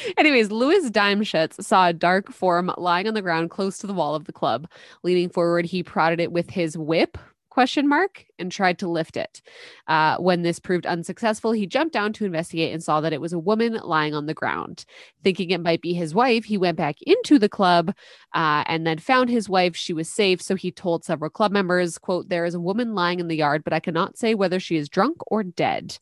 Anyways, 0.17 0.51
Louis 0.51 0.89
Diemschutz 0.89 1.63
saw 1.63 1.87
a 1.87 1.93
dark 1.93 2.31
form 2.31 2.71
lying 2.77 3.07
on 3.07 3.13
the 3.13 3.21
ground 3.21 3.49
close 3.49 3.77
to 3.79 3.87
the 3.87 3.93
wall 3.93 4.15
of 4.15 4.25
the 4.25 4.33
club. 4.33 4.67
Leaning 5.03 5.29
forward, 5.29 5.65
he 5.65 5.83
prodded 5.83 6.19
it 6.19 6.31
with 6.31 6.49
his 6.49 6.77
whip, 6.77 7.17
question 7.49 7.87
mark 7.87 8.25
and 8.39 8.49
tried 8.49 8.79
to 8.79 8.87
lift 8.87 9.17
it. 9.17 9.41
Uh, 9.87 10.15
when 10.17 10.41
this 10.41 10.57
proved 10.57 10.85
unsuccessful 10.85 11.51
he 11.51 11.67
jumped 11.67 11.93
down 11.93 12.13
to 12.13 12.23
investigate 12.23 12.71
and 12.73 12.81
saw 12.81 13.01
that 13.01 13.11
it 13.11 13.19
was 13.19 13.33
a 13.33 13.39
woman 13.39 13.73
lying 13.83 14.15
on 14.15 14.25
the 14.25 14.33
ground. 14.33 14.85
Thinking 15.21 15.51
it 15.51 15.61
might 15.61 15.81
be 15.81 15.93
his 15.93 16.15
wife 16.15 16.45
he 16.45 16.57
went 16.57 16.77
back 16.77 16.95
into 17.01 17.37
the 17.37 17.49
club 17.49 17.93
uh, 18.33 18.63
and 18.67 18.87
then 18.87 18.99
found 18.99 19.29
his 19.29 19.49
wife. 19.49 19.75
She 19.75 19.91
was 19.91 20.09
safe 20.09 20.41
so 20.41 20.55
he 20.55 20.71
told 20.71 21.03
several 21.03 21.29
club 21.29 21.51
members 21.51 21.97
quote 21.97 22.29
there 22.29 22.45
is 22.45 22.55
a 22.55 22.59
woman 22.59 22.95
lying 22.95 23.19
in 23.19 23.27
the 23.27 23.35
yard 23.35 23.63
but 23.65 23.73
i 23.73 23.79
cannot 23.81 24.17
say 24.17 24.33
whether 24.33 24.59
she 24.59 24.77
is 24.77 24.87
drunk 24.87 25.17
or 25.27 25.43
dead 25.43 25.97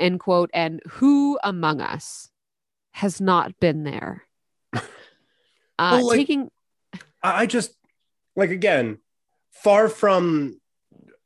end 0.00 0.20
quote. 0.20 0.50
And 0.52 0.80
who 0.88 1.38
among 1.44 1.80
us 1.80 2.31
has 2.92 3.20
not 3.20 3.58
been 3.60 3.84
there 3.84 4.22
uh, 4.74 4.80
well, 5.78 6.06
like, 6.08 6.16
taking 6.16 6.50
i 7.22 7.46
just 7.46 7.72
like 8.36 8.50
again 8.50 8.98
far 9.52 9.88
from 9.88 10.56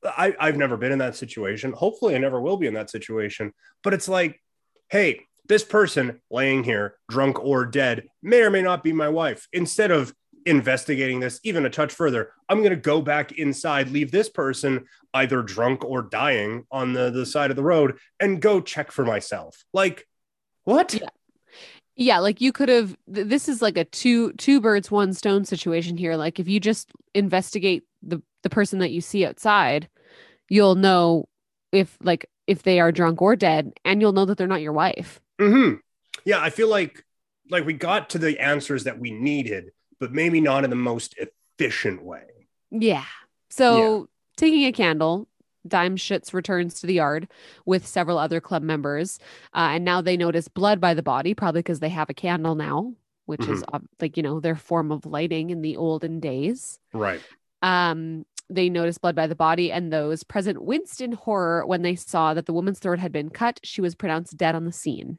I, 0.07 0.35
I've 0.39 0.57
never 0.57 0.77
been 0.77 0.93
in 0.93 0.99
that 0.99 1.17
situation. 1.17 1.73
Hopefully, 1.73 2.15
I 2.15 2.19
never 2.19 2.41
will 2.41 2.57
be 2.57 2.67
in 2.67 2.75
that 2.75 2.91
situation. 2.91 3.53
But 3.83 3.95
it's 3.95 4.09
like, 4.09 4.41
hey, 4.89 5.23
this 5.49 5.65
person 5.65 6.21
laying 6.31 6.65
here, 6.65 6.97
drunk 7.09 7.43
or 7.43 7.67
dead, 7.67 8.09
may 8.23 8.43
or 8.43 8.51
may 8.51 8.63
not 8.63 8.83
be 8.83 8.93
my 8.93 9.09
wife. 9.09 9.49
Instead 9.53 9.91
of 9.91 10.13
investigating 10.45 11.21
this 11.21 11.41
even 11.43 11.67
a 11.67 11.71
touch 11.71 11.93
further, 11.93 12.33
I'm 12.49 12.59
going 12.59 12.71
to 12.71 12.77
go 12.77 13.03
back 13.03 13.33
inside, 13.33 13.91
leave 13.91 14.11
this 14.11 14.29
person 14.29 14.87
either 15.15 15.43
drunk 15.43 15.85
or 15.85 16.03
dying 16.03 16.65
on 16.71 16.93
the, 16.93 17.11
the 17.11 17.27
side 17.27 17.51
of 17.51 17.57
the 17.57 17.63
road, 17.63 17.99
and 18.21 18.41
go 18.41 18.61
check 18.61 18.93
for 18.93 19.05
myself. 19.05 19.65
Like, 19.73 20.07
what? 20.65 20.95
Yeah. 20.95 21.09
Yeah, 21.97 22.19
like 22.19 22.41
you 22.41 22.53
could 22.53 22.69
have 22.69 22.97
th- 23.13 23.27
this 23.27 23.49
is 23.49 23.63
like 23.63 23.77
a 23.77 23.85
two 23.85 24.33
two 24.35 24.61
birds 24.61 24.91
one 24.91 25.13
stone 25.15 25.45
situation 25.45 25.97
here. 25.97 26.17
Like 26.17 26.39
if 26.39 26.49
you 26.49 26.61
just 26.61 26.91
investigate 27.15 27.85
the 28.03 28.23
the 28.43 28.51
person 28.51 28.79
that 28.81 28.91
you 28.91 29.01
see 29.01 29.25
outside, 29.25 29.89
you'll 30.49 30.75
know 30.75 31.29
if 31.73 31.97
like 32.03 32.29
if 32.47 32.63
they 32.63 32.81
are 32.81 32.93
drunk 32.93 33.21
or 33.21 33.37
dead 33.37 33.73
and 33.85 34.01
you'll 34.01 34.13
know 34.13 34.25
that 34.25 34.39
they're 34.39 34.47
not 34.47 34.63
your 34.63 34.73
wife 34.73 35.21
mm-hmm. 35.39 35.77
yeah 36.25 36.41
i 36.41 36.51
feel 36.51 36.69
like 36.69 37.05
like 37.51 37.65
we 37.65 37.73
got 37.73 38.11
to 38.11 38.19
the 38.19 38.39
answers 38.41 38.85
that 38.85 38.99
we 38.99 39.11
needed 39.11 39.71
but 39.99 40.13
maybe 40.13 40.41
not 40.41 40.65
in 40.65 40.71
the 40.71 40.77
most 40.77 41.15
efficient 41.19 42.03
way 42.03 42.25
yeah 42.71 43.05
so 43.51 43.99
yeah. 43.99 44.05
taking 44.37 44.65
a 44.65 44.73
candle 44.73 45.29
Diemschutz 45.69 46.33
returns 46.33 46.81
to 46.81 46.87
the 46.87 46.95
yard 46.95 47.29
with 47.65 47.87
several 47.87 48.19
other 48.19 48.41
club 48.41 48.63
members, 48.63 49.19
uh, 49.55 49.71
and 49.73 49.85
now 49.85 50.01
they 50.01 50.17
notice 50.17 50.49
blood 50.49 50.81
by 50.81 50.95
the 50.95 51.03
body, 51.03 51.35
probably 51.35 51.61
because 51.61 51.81
they 51.81 51.89
have 51.89 52.11
a 52.11 52.15
candle 52.15 52.55
now, 52.55 52.95
which 53.27 53.41
mm-hmm. 53.41 53.55
is 53.55 53.65
uh, 53.73 53.81
like 54.01 54.17
you 54.17 54.23
know 54.23 54.41
their 54.41 54.57
form 54.57 54.93
of 54.93 55.07
lighting 55.07 55.51
in 55.51 55.63
the 55.63 55.77
olden 55.77 56.21
days. 56.21 56.79
Right. 56.93 57.21
Um, 57.63 58.25
they 58.49 58.69
noticed 58.69 59.01
blood 59.01 59.17
by 59.17 59.27
the 59.27 59.35
body, 59.35 59.73
and 59.73 59.93
those 59.93 60.23
present 60.23 60.63
winced 60.63 61.01
in 61.01 61.13
horror 61.13 61.67
when 61.67 61.83
they 61.83 61.97
saw 61.97 62.35
that 62.35 62.47
the 62.47 62.53
woman's 62.53 62.79
throat 62.79 62.99
had 62.99 63.13
been 63.13 63.31
cut. 63.31 63.61
She 63.65 63.81
was 63.81 63.95
pronounced 63.95 64.37
dead 64.37 64.55
on 64.55 64.65
the 64.65 64.73
scene. 64.73 65.19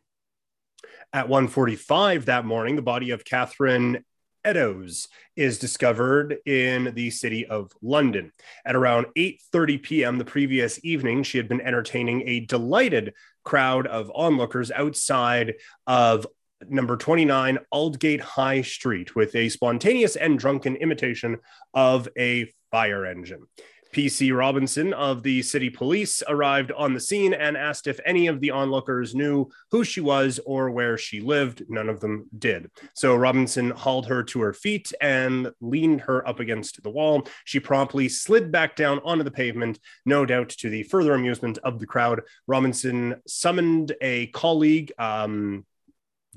At 1.13 1.27
1:45 1.27 2.25
that 2.25 2.45
morning, 2.45 2.75
the 2.75 2.81
body 2.81 3.11
of 3.11 3.25
Catherine 3.25 4.03
Eddowes 4.47 5.09
is 5.35 5.59
discovered 5.59 6.37
in 6.45 6.93
the 6.95 7.09
city 7.09 7.45
of 7.45 7.73
London. 7.81 8.31
At 8.65 8.77
around 8.77 9.07
8:30 9.17 9.83
p.m. 9.83 10.17
the 10.17 10.23
previous 10.23 10.79
evening, 10.85 11.23
she 11.23 11.37
had 11.37 11.49
been 11.49 11.59
entertaining 11.59 12.23
a 12.25 12.45
delighted 12.45 13.13
crowd 13.43 13.87
of 13.87 14.09
onlookers 14.15 14.71
outside 14.71 15.55
of 15.85 16.25
number 16.69 16.95
29 16.95 17.59
Aldgate 17.73 18.21
High 18.21 18.61
Street 18.61 19.15
with 19.17 19.35
a 19.35 19.49
spontaneous 19.49 20.15
and 20.15 20.39
drunken 20.39 20.77
imitation 20.77 21.39
of 21.73 22.07
a 22.17 22.53
fire 22.71 23.05
engine. 23.05 23.47
PC 23.93 24.35
Robinson 24.35 24.93
of 24.93 25.23
the 25.23 25.41
city 25.41 25.69
police 25.69 26.21
arrived 26.27 26.71
on 26.71 26.93
the 26.93 26.99
scene 26.99 27.33
and 27.33 27.57
asked 27.57 27.87
if 27.87 27.99
any 28.05 28.27
of 28.27 28.39
the 28.41 28.51
onlookers 28.51 29.15
knew 29.15 29.49
who 29.71 29.83
she 29.83 30.01
was 30.01 30.39
or 30.45 30.69
where 30.69 30.97
she 30.97 31.19
lived. 31.19 31.63
None 31.69 31.89
of 31.89 31.99
them 31.99 32.27
did. 32.37 32.69
So 32.95 33.15
Robinson 33.15 33.71
hauled 33.71 34.07
her 34.07 34.23
to 34.23 34.41
her 34.41 34.53
feet 34.53 34.91
and 35.01 35.51
leaned 35.61 36.01
her 36.01 36.27
up 36.27 36.39
against 36.39 36.83
the 36.83 36.89
wall. 36.89 37.27
She 37.45 37.59
promptly 37.59 38.09
slid 38.09 38.51
back 38.51 38.75
down 38.75 38.99
onto 39.03 39.23
the 39.23 39.31
pavement, 39.31 39.79
no 40.05 40.25
doubt 40.25 40.49
to 40.49 40.69
the 40.69 40.83
further 40.83 41.13
amusement 41.13 41.57
of 41.59 41.79
the 41.79 41.85
crowd. 41.85 42.21
Robinson 42.47 43.15
summoned 43.27 43.95
a 44.01 44.27
colleague, 44.27 44.91
um, 44.97 45.65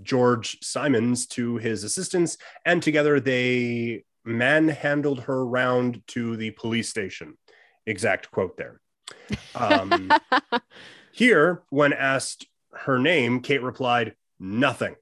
George 0.03 0.59
Simmons, 0.63 1.27
to 1.27 1.57
his 1.59 1.85
assistance, 1.85 2.39
and 2.65 2.83
together 2.83 3.21
they 3.21 4.05
manhandled 4.25 5.21
her 5.23 5.45
round 5.45 6.03
to 6.09 6.37
the 6.37 6.51
police 6.53 6.89
station. 6.89 7.37
Exact 7.87 8.31
quote 8.31 8.57
there. 8.57 8.81
Um, 9.55 10.11
here, 11.13 11.63
when 11.71 11.93
asked 11.93 12.47
her 12.73 12.99
name, 12.99 13.41
Kate 13.41 13.63
replied, 13.63 14.15
nothing. 14.39 14.97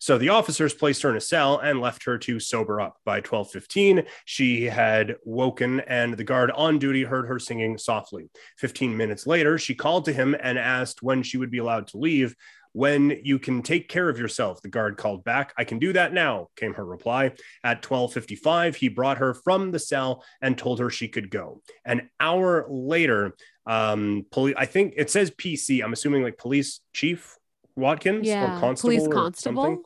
So 0.00 0.16
the 0.16 0.28
officers 0.28 0.74
placed 0.74 1.02
her 1.02 1.10
in 1.10 1.16
a 1.16 1.20
cell 1.20 1.58
and 1.58 1.80
left 1.80 2.04
her 2.04 2.18
to 2.18 2.38
sober 2.38 2.80
up. 2.80 2.98
By 3.04 3.20
12:15, 3.20 4.06
she 4.24 4.64
had 4.66 5.16
woken 5.24 5.80
and 5.80 6.14
the 6.14 6.24
guard 6.24 6.50
on 6.52 6.78
duty 6.78 7.02
heard 7.02 7.26
her 7.26 7.38
singing 7.38 7.78
softly. 7.78 8.30
15 8.58 8.96
minutes 8.96 9.26
later, 9.26 9.58
she 9.58 9.74
called 9.74 10.04
to 10.04 10.12
him 10.12 10.36
and 10.40 10.58
asked 10.58 11.02
when 11.02 11.22
she 11.22 11.36
would 11.36 11.50
be 11.50 11.58
allowed 11.58 11.88
to 11.88 11.98
leave 11.98 12.36
when 12.72 13.20
you 13.22 13.38
can 13.38 13.62
take 13.62 13.88
care 13.88 14.08
of 14.08 14.18
yourself. 14.18 14.62
The 14.62 14.68
guard 14.68 14.96
called 14.96 15.24
back 15.24 15.52
i 15.56 15.64
can 15.64 15.78
do 15.78 15.92
that 15.92 16.12
now 16.12 16.48
came 16.56 16.74
her 16.74 16.84
reply. 16.84 17.32
At 17.64 17.82
12:55 17.82 18.76
he 18.76 18.88
brought 18.88 19.18
her 19.18 19.34
from 19.34 19.70
the 19.70 19.78
cell 19.78 20.24
and 20.40 20.56
told 20.56 20.80
her 20.80 20.90
she 20.90 21.08
could 21.08 21.30
go. 21.30 21.62
An 21.84 22.10
hour 22.20 22.66
later 22.68 23.34
um 23.66 24.24
police 24.30 24.54
i 24.56 24.64
think 24.64 24.94
it 24.96 25.10
says 25.10 25.30
pc 25.30 25.84
i'm 25.84 25.92
assuming 25.92 26.22
like 26.22 26.38
police 26.38 26.80
chief 26.94 27.36
watkins 27.76 28.26
yeah, 28.26 28.56
or 28.56 28.60
constable 28.60 28.96
police 28.96 29.08
constable? 29.08 29.82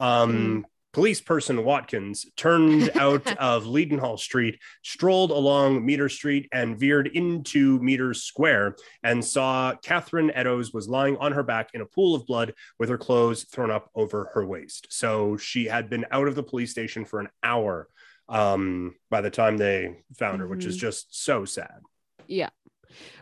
um 0.00 0.64
mm 0.64 0.71
police 0.92 1.20
person 1.20 1.64
Watkins 1.64 2.26
turned 2.36 2.90
out 2.96 3.26
of 3.38 3.64
Leadenhall 3.64 4.18
Street, 4.18 4.58
strolled 4.82 5.30
along 5.30 5.84
Mitre 5.84 6.08
Street, 6.08 6.48
and 6.52 6.78
veered 6.78 7.08
into 7.08 7.78
Mitres 7.80 8.22
Square 8.22 8.76
and 9.02 9.24
saw 9.24 9.74
Catherine 9.82 10.30
Eddowes 10.30 10.72
was 10.72 10.88
lying 10.88 11.16
on 11.16 11.32
her 11.32 11.42
back 11.42 11.70
in 11.74 11.80
a 11.80 11.86
pool 11.86 12.14
of 12.14 12.26
blood 12.26 12.54
with 12.78 12.88
her 12.88 12.98
clothes 12.98 13.44
thrown 13.44 13.70
up 13.70 13.90
over 13.94 14.30
her 14.34 14.44
waist. 14.44 14.86
So 14.90 15.36
she 15.36 15.66
had 15.66 15.88
been 15.88 16.06
out 16.10 16.28
of 16.28 16.34
the 16.34 16.42
police 16.42 16.70
station 16.70 17.04
for 17.04 17.20
an 17.20 17.28
hour 17.42 17.88
um, 18.28 18.94
by 19.10 19.20
the 19.20 19.30
time 19.30 19.56
they 19.56 20.04
found 20.18 20.40
her, 20.40 20.44
mm-hmm. 20.44 20.54
which 20.54 20.64
is 20.64 20.76
mm-hmm. 20.76 20.86
just 20.86 21.24
so 21.24 21.44
sad. 21.44 21.80
Yeah. 22.26 22.50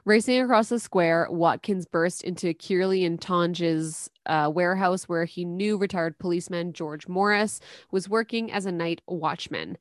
Racing 0.04 0.40
across 0.40 0.68
the 0.68 0.78
square, 0.78 1.26
Watkins 1.30 1.87
burst 1.87 2.22
into 2.22 2.54
Kearley 2.54 3.04
and 3.04 3.20
Tonge's 3.20 4.11
uh, 4.26 4.50
warehouse 4.52 5.04
where 5.04 5.24
he 5.24 5.44
knew 5.44 5.76
retired 5.76 6.18
policeman 6.18 6.72
George 6.72 7.09
Morris 7.09 7.61
was 7.90 8.09
working 8.09 8.52
as 8.52 8.66
a 8.66 8.72
night 8.72 9.02
watchman. 9.06 9.76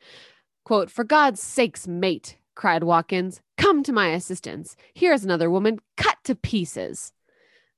Quote, 0.65 0.91
For 0.91 1.03
God's 1.03 1.41
sakes, 1.41 1.87
mate, 1.87 2.37
cried 2.55 2.83
Watkins, 2.83 3.41
come 3.57 3.83
to 3.83 3.93
my 3.93 4.09
assistance. 4.09 4.75
Here's 4.93 5.23
another 5.23 5.49
woman 5.49 5.79
cut 5.95 6.17
to 6.25 6.35
pieces. 6.35 7.13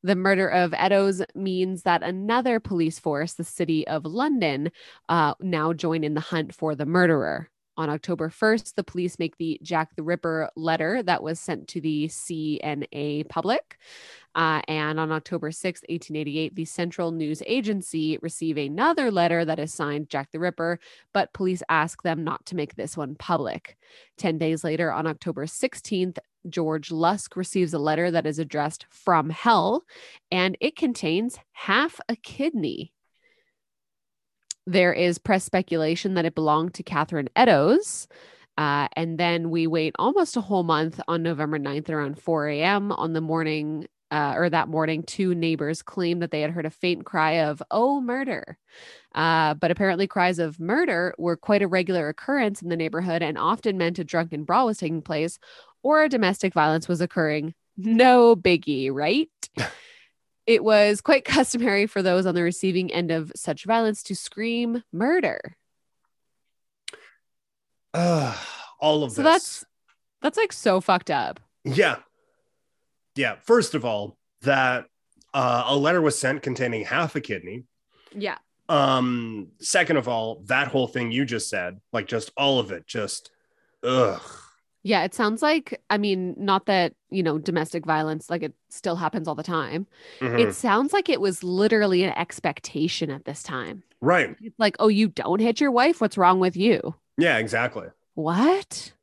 The 0.03 0.15
murder 0.15 0.47
of 0.47 0.73
Eddowes 0.73 1.21
means 1.35 1.83
that 1.83 2.01
another 2.01 2.59
police 2.59 2.97
force, 2.97 3.33
the 3.33 3.43
city 3.43 3.87
of 3.87 4.03
London, 4.03 4.71
uh, 5.07 5.35
now 5.39 5.73
join 5.73 6.03
in 6.03 6.15
the 6.15 6.21
hunt 6.21 6.55
for 6.55 6.73
the 6.73 6.87
murderer. 6.87 7.50
On 7.77 7.89
October 7.89 8.29
1st, 8.29 8.75
the 8.75 8.83
police 8.83 9.17
make 9.17 9.37
the 9.37 9.59
Jack 9.63 9.95
the 9.95 10.03
Ripper 10.03 10.49
letter 10.55 11.01
that 11.03 11.23
was 11.23 11.39
sent 11.39 11.67
to 11.69 11.81
the 11.81 12.07
CNA 12.07 13.29
public. 13.29 13.77
Uh, 14.35 14.61
and 14.67 14.99
on 14.99 15.11
October 15.11 15.51
6, 15.51 15.81
1888, 15.81 16.55
the 16.55 16.65
Central 16.65 17.11
News 17.11 17.41
Agency 17.45 18.17
receive 18.21 18.57
another 18.57 19.09
letter 19.09 19.45
that 19.45 19.59
is 19.59 19.73
signed 19.73 20.09
Jack 20.09 20.31
the 20.31 20.39
Ripper, 20.39 20.79
but 21.13 21.33
police 21.33 21.63
ask 21.69 22.03
them 22.03 22.23
not 22.23 22.45
to 22.47 22.55
make 22.55 22.75
this 22.75 22.97
one 22.97 23.15
public. 23.15 23.77
10 24.17 24.37
days 24.37 24.63
later, 24.63 24.91
on 24.91 25.07
October 25.07 25.45
16th, 25.45 26.17
George 26.49 26.91
Lusk 26.91 27.35
receives 27.35 27.73
a 27.73 27.79
letter 27.79 28.11
that 28.11 28.25
is 28.25 28.39
addressed 28.39 28.85
from 28.89 29.29
hell, 29.29 29.83
and 30.31 30.57
it 30.59 30.75
contains 30.75 31.37
half 31.53 31.99
a 32.09 32.15
kidney. 32.15 32.93
There 34.67 34.93
is 34.93 35.17
press 35.17 35.43
speculation 35.43 36.13
that 36.15 36.25
it 36.25 36.35
belonged 36.35 36.73
to 36.75 36.83
Catherine 36.83 37.29
Eddowes. 37.35 38.07
Uh, 38.57 38.87
and 38.95 39.17
then 39.17 39.49
we 39.49 39.65
wait 39.65 39.95
almost 39.97 40.37
a 40.37 40.41
whole 40.41 40.63
month 40.63 40.99
on 41.07 41.23
November 41.23 41.57
9th 41.57 41.89
around 41.89 42.19
4 42.19 42.49
a.m. 42.49 42.91
on 42.91 43.13
the 43.13 43.21
morning 43.21 43.87
uh, 44.11 44.33
or 44.35 44.49
that 44.49 44.67
morning, 44.67 45.03
two 45.03 45.33
neighbors 45.33 45.81
claimed 45.81 46.21
that 46.21 46.31
they 46.31 46.41
had 46.41 46.51
heard 46.51 46.65
a 46.65 46.69
faint 46.69 47.05
cry 47.05 47.31
of, 47.31 47.63
oh, 47.71 48.01
murder. 48.01 48.57
Uh, 49.15 49.53
but 49.53 49.71
apparently, 49.71 50.05
cries 50.05 50.37
of 50.37 50.59
murder 50.59 51.15
were 51.17 51.37
quite 51.37 51.61
a 51.61 51.67
regular 51.67 52.09
occurrence 52.09 52.61
in 52.61 52.67
the 52.67 52.75
neighborhood 52.75 53.23
and 53.23 53.37
often 53.37 53.77
meant 53.77 53.99
a 53.99 54.03
drunken 54.03 54.43
brawl 54.43 54.65
was 54.65 54.77
taking 54.77 55.01
place 55.01 55.39
or 55.81 56.03
a 56.03 56.09
domestic 56.09 56.53
violence 56.53 56.89
was 56.89 56.99
occurring. 56.99 57.53
No 57.77 58.35
biggie, 58.35 58.91
right? 58.91 59.29
It 60.45 60.63
was 60.63 61.01
quite 61.01 61.25
customary 61.25 61.87
for 61.87 62.01
those 62.01 62.25
on 62.25 62.35
the 62.35 62.43
receiving 62.43 62.91
end 62.91 63.11
of 63.11 63.31
such 63.35 63.65
violence 63.65 64.03
to 64.03 64.15
scream 64.15 64.83
murder. 64.91 65.55
Uh, 67.93 68.35
all 68.79 69.03
of 69.03 69.11
so 69.11 69.21
this. 69.21 69.31
that's 69.31 69.65
that's 70.21 70.37
like 70.37 70.53
so 70.53 70.79
fucked 70.81 71.11
up. 71.11 71.39
Yeah. 71.63 71.97
Yeah. 73.15 73.35
First 73.43 73.75
of 73.75 73.83
all, 73.85 74.17
that 74.41 74.85
uh, 75.33 75.63
a 75.67 75.75
letter 75.75 76.01
was 76.01 76.17
sent 76.17 76.41
containing 76.41 76.85
half 76.85 77.15
a 77.15 77.21
kidney. 77.21 77.65
Yeah. 78.15 78.37
Um, 78.69 79.49
second 79.59 79.97
of 79.97 80.07
all, 80.07 80.43
that 80.45 80.69
whole 80.69 80.87
thing 80.87 81.11
you 81.11 81.25
just 81.25 81.49
said, 81.49 81.79
like 81.91 82.07
just 82.07 82.31
all 82.37 82.59
of 82.59 82.71
it, 82.71 82.87
just 82.87 83.31
ugh. 83.83 84.21
Yeah, 84.83 85.03
it 85.03 85.13
sounds 85.13 85.41
like, 85.41 85.79
I 85.89 85.97
mean, 85.97 86.33
not 86.37 86.65
that, 86.65 86.93
you 87.09 87.21
know, 87.21 87.37
domestic 87.37 87.85
violence, 87.85 88.29
like 88.29 88.41
it 88.41 88.53
still 88.69 88.95
happens 88.95 89.27
all 89.27 89.35
the 89.35 89.43
time. 89.43 89.85
Mm-hmm. 90.19 90.39
It 90.39 90.55
sounds 90.55 90.91
like 90.91 91.07
it 91.07 91.21
was 91.21 91.43
literally 91.43 92.03
an 92.03 92.13
expectation 92.17 93.11
at 93.11 93.25
this 93.25 93.43
time. 93.43 93.83
Right. 94.01 94.35
It's 94.41 94.57
like, 94.57 94.75
oh, 94.79 94.87
you 94.87 95.09
don't 95.09 95.39
hit 95.39 95.61
your 95.61 95.71
wife? 95.71 96.01
What's 96.01 96.17
wrong 96.17 96.39
with 96.39 96.57
you? 96.57 96.95
Yeah, 97.17 97.37
exactly. 97.37 97.87
What? 98.15 98.93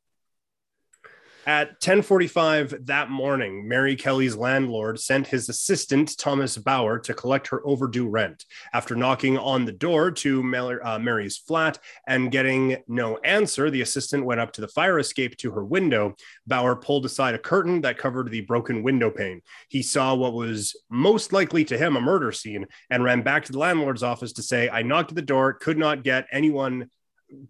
At 1.47 1.79
10:45 1.79 2.85
that 2.87 3.09
morning, 3.09 3.65
Mary 3.67 3.95
Kelly's 3.95 4.35
landlord 4.35 4.99
sent 4.99 5.27
his 5.27 5.47
assistant 5.47 6.17
Thomas 6.17 6.57
Bowyer 6.57 6.99
to 6.99 7.13
collect 7.13 7.47
her 7.47 7.65
overdue 7.65 8.09
rent. 8.09 8.43
After 8.73 8.93
knocking 8.93 9.37
on 9.37 9.63
the 9.63 9.71
door 9.71 10.11
to 10.11 10.39
uh, 10.83 10.99
Mary's 10.99 11.37
flat 11.37 11.79
and 12.05 12.31
getting 12.31 12.77
no 12.87 13.17
answer, 13.19 13.69
the 13.69 13.81
assistant 13.81 14.25
went 14.25 14.41
up 14.41 14.51
to 14.53 14.61
the 14.61 14.67
fire 14.67 14.99
escape 14.99 15.37
to 15.37 15.51
her 15.51 15.63
window. 15.63 16.15
Bauer 16.45 16.75
pulled 16.75 17.05
aside 17.05 17.35
a 17.35 17.39
curtain 17.39 17.81
that 17.81 17.97
covered 17.97 18.29
the 18.29 18.41
broken 18.41 18.83
window 18.83 19.09
pane. 19.09 19.41
He 19.69 19.81
saw 19.81 20.13
what 20.15 20.33
was 20.33 20.75
most 20.89 21.31
likely 21.31 21.63
to 21.65 21.77
him 21.77 21.95
a 21.95 22.01
murder 22.01 22.33
scene 22.33 22.67
and 22.89 23.03
ran 23.03 23.21
back 23.21 23.45
to 23.45 23.53
the 23.53 23.59
landlord's 23.59 24.03
office 24.03 24.33
to 24.33 24.43
say, 24.43 24.69
"I 24.69 24.81
knocked 24.81 25.11
at 25.11 25.15
the 25.15 25.21
door, 25.21 25.53
could 25.53 25.77
not 25.77 26.03
get 26.03 26.27
anyone 26.31 26.89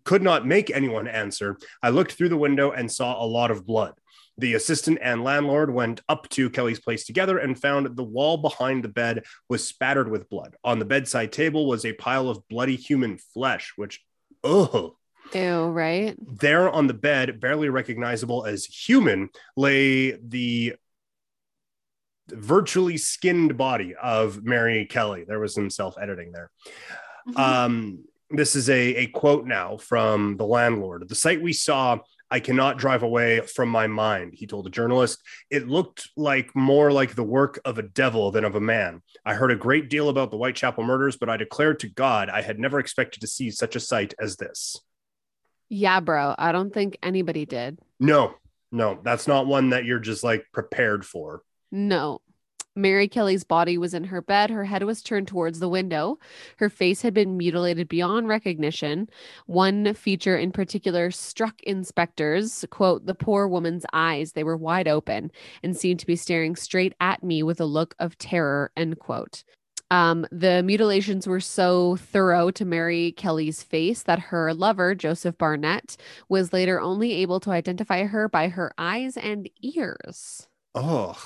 could 0.04 0.22
not 0.22 0.46
make 0.46 0.70
anyone 0.70 1.08
answer. 1.08 1.58
I 1.82 1.89
looked 1.89 2.13
through 2.13 2.30
the 2.30 2.38
window 2.38 2.72
and 2.72 2.92
saw 2.92 3.24
a 3.24 3.26
lot 3.26 3.52
of 3.52 3.65
blood. 3.65 3.94
The 4.38 4.54
assistant 4.54 5.00
and 5.02 5.24
landlord 5.24 5.74
went 5.74 6.02
up 6.08 6.30
to 6.30 6.50
Kelly's 6.50 6.80
place 6.80 7.06
together 7.06 7.38
and 7.38 7.60
found 7.60 7.98
the 7.98 8.04
wall 8.04 8.38
behind 8.38 8.84
the 8.84 8.89
bed 8.89 9.26
was 9.50 9.68
spattered 9.68 10.10
with 10.10 10.30
blood. 10.30 10.56
On 10.63 10.80
the 10.80 10.86
bedside 10.86 11.34
table 11.34 11.68
was 11.68 11.86
a 11.86 11.94
pile 11.94 12.30
of 12.30 12.48
bloody 12.48 12.78
human 12.78 13.18
flesh, 13.18 13.74
which, 13.76 14.02
ugh. 14.44 14.94
Ew, 15.34 15.65
right? 15.65 16.15
There 16.22 16.70
on 16.70 16.88
the 16.88 16.94
bed, 16.94 17.39
barely 17.42 17.70
recognizable 17.70 18.46
as 18.46 18.65
human, 18.65 19.30
lay 19.58 20.12
the 20.12 20.76
virtually 22.30 22.98
skinned 22.98 23.58
body 23.58 23.94
of 23.96 24.44
Mary 24.44 24.86
Kelly. 24.86 25.26
There 25.28 25.39
was 25.39 25.54
some 25.54 25.70
self 25.70 25.98
editing 26.00 26.32
there. 26.32 26.50
Mm-hmm. 27.28 27.39
Um, 27.39 28.04
this 28.30 28.56
is 28.56 28.70
a, 28.70 28.96
a 28.96 29.08
quote 29.08 29.46
now 29.46 29.78
from 29.78 30.38
the 30.38 30.46
landlord. 30.46 31.08
The 31.08 31.15
sight 31.15 31.42
we 31.42 31.54
saw 31.54 32.00
I 32.32 32.39
cannot 32.39 32.78
drive 32.78 33.02
away 33.02 33.42
from 33.42 33.70
my 33.70 33.88
mind, 33.88 34.34
he 34.36 34.46
told 34.46 34.68
a 34.68 34.70
journalist. 34.70 35.20
It 35.50 35.68
looked 35.68 36.10
like 36.15 36.56
more 36.56 36.92
like 36.92 37.15
the 37.15 37.24
work 37.24 37.60
of 37.65 37.80
a 37.80 37.84
devil 37.84 38.30
than 38.30 38.46
of 38.46 38.56
a 38.56 38.62
man. 38.62 39.02
I 39.26 39.34
heard 39.34 39.52
a 39.52 39.56
great 39.56 39.89
deal 39.89 40.10
about 40.10 40.30
the 40.30 40.38
Whitechapel 40.38 40.84
murders, 40.84 41.18
but 41.18 41.30
I 41.30 41.38
declared 41.38 41.80
to 41.80 41.89
God 41.89 42.30
I 42.30 42.42
had 42.44 42.60
never 42.60 42.80
expected 42.80 43.22
to 43.22 43.28
see 43.28 43.50
such 43.50 43.76
a 43.76 43.80
sight 43.80 44.13
as 44.20 44.36
this. 44.36 44.80
Yeah, 45.70 46.00
bro. 46.00 46.36
I 46.38 46.52
don't 46.52 46.74
think 46.74 46.98
anybody 47.02 47.46
did. 47.46 47.80
No, 48.00 48.36
no, 48.72 49.00
that's 49.04 49.28
not 49.28 49.48
one 49.48 49.72
that 49.72 49.86
you're 49.86 50.00
just 50.00 50.24
like 50.24 50.46
prepared 50.54 51.06
for. 51.06 51.42
No. 51.72 52.22
Mary 52.80 53.08
Kelly's 53.08 53.44
body 53.44 53.78
was 53.78 53.94
in 53.94 54.06
her 54.06 54.22
bed. 54.22 54.50
Her 54.50 54.65
head 54.65 54.84
was 54.84 55.02
turned 55.02 55.28
towards 55.28 55.60
the 55.60 55.70
window. 55.70 56.18
Her 56.58 56.70
face 56.70 57.02
had 57.02 57.13
been 57.13 57.38
mutilated 57.38 57.89
beyond 57.89 58.28
recognition. 58.28 59.10
One 59.46 59.94
feature 59.94 60.38
in 60.38 60.52
particular 60.52 61.12
struck 61.12 61.62
inspectors, 61.63 62.65
quote, 62.70 63.06
the 63.06 63.15
poor 63.15 63.48
woman's 63.48 63.86
eyes, 63.94 64.32
they 64.32 64.44
were 64.44 64.58
wide 64.58 64.88
open 64.88 65.32
and 65.62 65.76
seemed 65.76 66.00
to 66.00 66.08
be 66.08 66.15
staring 66.15 66.56
straight 66.56 66.94
at 67.00 67.24
me 67.24 67.44
with 67.44 67.60
a 67.60 67.65
look 67.65 67.96
of 68.00 68.18
terror, 68.18 68.72
end 68.78 69.00
quote. 69.00 69.44
Um, 69.92 70.28
the 70.32 70.62
mutilations 70.62 71.26
were 71.26 71.39
so 71.39 71.96
thorough 71.96 72.52
to 72.52 72.63
Mary 72.63 73.12
Kelly's 73.13 73.63
face 73.63 74.04
that 74.04 74.20
her 74.20 74.54
lover, 74.54 74.94
Joseph 74.94 75.38
Barnett, 75.38 75.98
was 76.28 76.54
later 76.54 76.80
only 76.80 77.13
able 77.13 77.39
to 77.39 77.52
identify 77.52 78.04
her 78.04 78.30
by 78.30 78.50
her 78.50 78.72
eyes 78.78 79.18
and 79.18 79.50
ears. 79.62 80.48
Oh. 80.76 81.18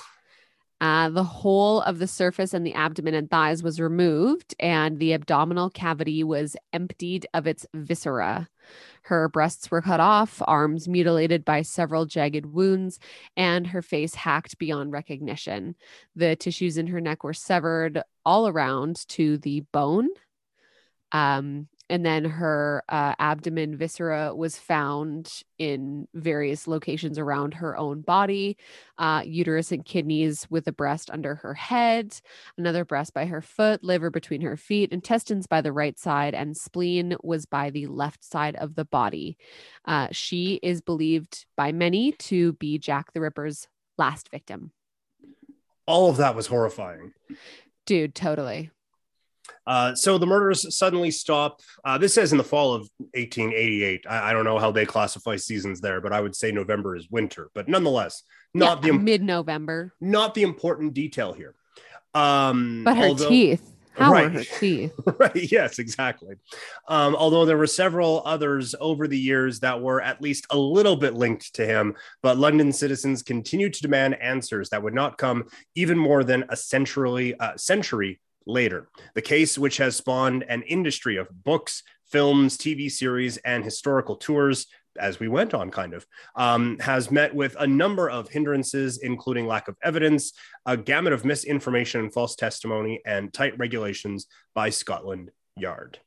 Uh, 0.83 1.07
the 1.07 1.23
whole 1.23 1.79
of 1.83 1.97
the 1.97 2.07
surface 2.07 2.53
and 2.53 2.67
the 2.67 2.73
abdomen 2.73 3.13
and 3.13 3.29
thighs 3.31 3.63
was 3.63 3.79
removed, 3.79 4.53
and 4.59 4.99
the 4.99 5.13
abdominal 5.13 5.69
cavity 5.69 6.25
was 6.25 6.57
emptied 6.73 7.25
of 7.33 7.47
its 7.47 7.65
viscera. 7.73 8.49
Her 9.03 9.29
breasts 9.29 9.71
were 9.71 9.81
cut 9.81 10.01
off, 10.01 10.41
arms 10.45 10.89
mutilated 10.89 11.45
by 11.45 11.61
several 11.61 12.05
jagged 12.05 12.47
wounds, 12.47 12.99
and 13.37 13.67
her 13.67 13.81
face 13.81 14.13
hacked 14.13 14.57
beyond 14.57 14.91
recognition. 14.91 15.75
The 16.17 16.35
tissues 16.35 16.77
in 16.77 16.87
her 16.87 16.99
neck 16.99 17.23
were 17.23 17.33
severed 17.33 18.01
all 18.25 18.49
around 18.49 19.07
to 19.07 19.37
the 19.37 19.61
bone. 19.71 20.09
Um, 21.13 21.69
and 21.93 22.03
then 22.03 22.25
her 22.25 22.83
uh, 22.89 23.13
abdomen 23.19 23.77
viscera 23.77 24.33
was 24.33 24.57
found 24.57 25.43
in 25.59 26.07
various 26.15 26.67
locations 26.67 27.19
around 27.19 27.53
her 27.53 27.77
own 27.77 28.01
body 28.01 28.57
uh, 28.97 29.21
uterus 29.23 29.71
and 29.71 29.85
kidneys 29.85 30.47
with 30.49 30.67
a 30.67 30.71
breast 30.71 31.11
under 31.11 31.35
her 31.35 31.53
head 31.53 32.19
another 32.57 32.83
breast 32.83 33.13
by 33.13 33.27
her 33.27 33.41
foot 33.43 33.83
liver 33.83 34.09
between 34.09 34.41
her 34.41 34.57
feet 34.57 34.91
intestines 34.91 35.45
by 35.45 35.61
the 35.61 35.71
right 35.71 35.99
side 35.99 36.33
and 36.33 36.57
spleen 36.57 37.15
was 37.21 37.45
by 37.45 37.69
the 37.69 37.85
left 37.85 38.23
side 38.23 38.55
of 38.55 38.73
the 38.73 38.85
body. 38.85 39.37
Uh, 39.85 40.07
she 40.11 40.59
is 40.63 40.81
believed 40.81 41.45
by 41.55 41.71
many 41.71 42.11
to 42.13 42.53
be 42.53 42.79
jack 42.79 43.13
the 43.13 43.21
ripper's 43.21 43.67
last 43.99 44.31
victim. 44.31 44.71
All 45.85 46.09
of 46.09 46.17
that 46.17 46.35
was 46.35 46.47
horrifying. 46.47 47.13
Dude 47.85 48.15
totally 48.15 48.71
uh, 49.65 49.95
so 49.95 50.17
the 50.17 50.25
murders 50.25 50.75
suddenly 50.75 51.11
stop. 51.11 51.61
Uh, 51.83 51.97
this 51.97 52.13
says 52.13 52.31
in 52.31 52.37
the 52.37 52.43
fall 52.43 52.73
of 52.73 52.81
1888. 53.13 54.05
I, 54.09 54.29
I, 54.29 54.33
don't 54.33 54.45
know 54.45 54.59
how 54.59 54.71
they 54.71 54.85
classify 54.85 55.37
seasons 55.37 55.79
there, 55.79 56.01
but 56.01 56.11
I 56.11 56.19
would 56.19 56.35
say 56.35 56.51
November 56.51 56.95
is 56.95 57.09
winter. 57.09 57.49
But 57.53 57.69
nonetheless, 57.69 58.23
not 58.53 58.83
yeah, 58.83 58.91
the 58.91 58.99
mid-November. 58.99 59.93
Not 60.01 60.33
the 60.33 60.43
important 60.43 60.93
detail 60.93 61.33
here. 61.33 61.55
Um, 62.13 62.83
but 62.83 62.97
her 62.97 63.05
although, 63.05 63.29
teeth. 63.29 63.69
How 63.95 64.11
right. 64.11 64.31
her 64.31 64.43
teeth? 64.59 64.91
right. 65.19 65.51
Yes, 65.51 65.79
exactly. 65.79 66.35
Um, 66.87 67.15
although 67.15 67.45
there 67.45 67.57
were 67.57 67.67
several 67.67 68.21
others 68.25 68.75
over 68.79 69.07
the 69.07 69.17
years 69.17 69.59
that 69.61 69.81
were 69.81 70.01
at 70.01 70.21
least 70.21 70.45
a 70.49 70.57
little 70.57 70.95
bit 70.95 71.13
linked 71.13 71.53
to 71.55 71.65
him, 71.65 71.95
but 72.21 72.37
London 72.37 72.71
citizens 72.73 73.23
continued 73.23 73.73
to 73.75 73.81
demand 73.81 74.19
answers 74.21 74.69
that 74.69 74.83
would 74.83 74.95
not 74.95 75.17
come 75.17 75.45
even 75.75 75.97
more 75.97 76.23
than 76.23 76.43
a 76.49 76.55
century, 76.55 77.39
uh, 77.39 77.55
century 77.55 78.19
later. 78.45 78.89
The 79.15 79.21
case, 79.21 79.57
which 79.57 79.77
has 79.77 79.95
spawned 79.95 80.43
an 80.47 80.61
industry 80.63 81.17
of 81.17 81.43
books, 81.43 81.83
films, 82.05 82.57
TV 82.57 82.91
series, 82.91 83.37
and 83.37 83.63
historical 83.63 84.15
tours, 84.15 84.67
as 84.99 85.19
we 85.19 85.27
went 85.27 85.53
on, 85.53 85.71
kind 85.71 85.93
of, 85.93 86.05
um, 86.35 86.77
has 86.79 87.09
met 87.09 87.33
with 87.33 87.55
a 87.59 87.65
number 87.65 88.09
of 88.09 88.29
hindrances, 88.29 88.99
including 88.99 89.47
lack 89.47 89.67
of 89.67 89.75
evidence, 89.83 90.33
a 90.65 90.77
gamut 90.77 91.13
of 91.13 91.25
misinformation 91.25 92.01
and 92.01 92.13
false 92.13 92.35
testimony, 92.35 93.01
and 93.05 93.33
tight 93.33 93.57
regulations 93.57 94.27
by 94.53 94.69
Scotland 94.69 95.31
Yard 95.55 95.99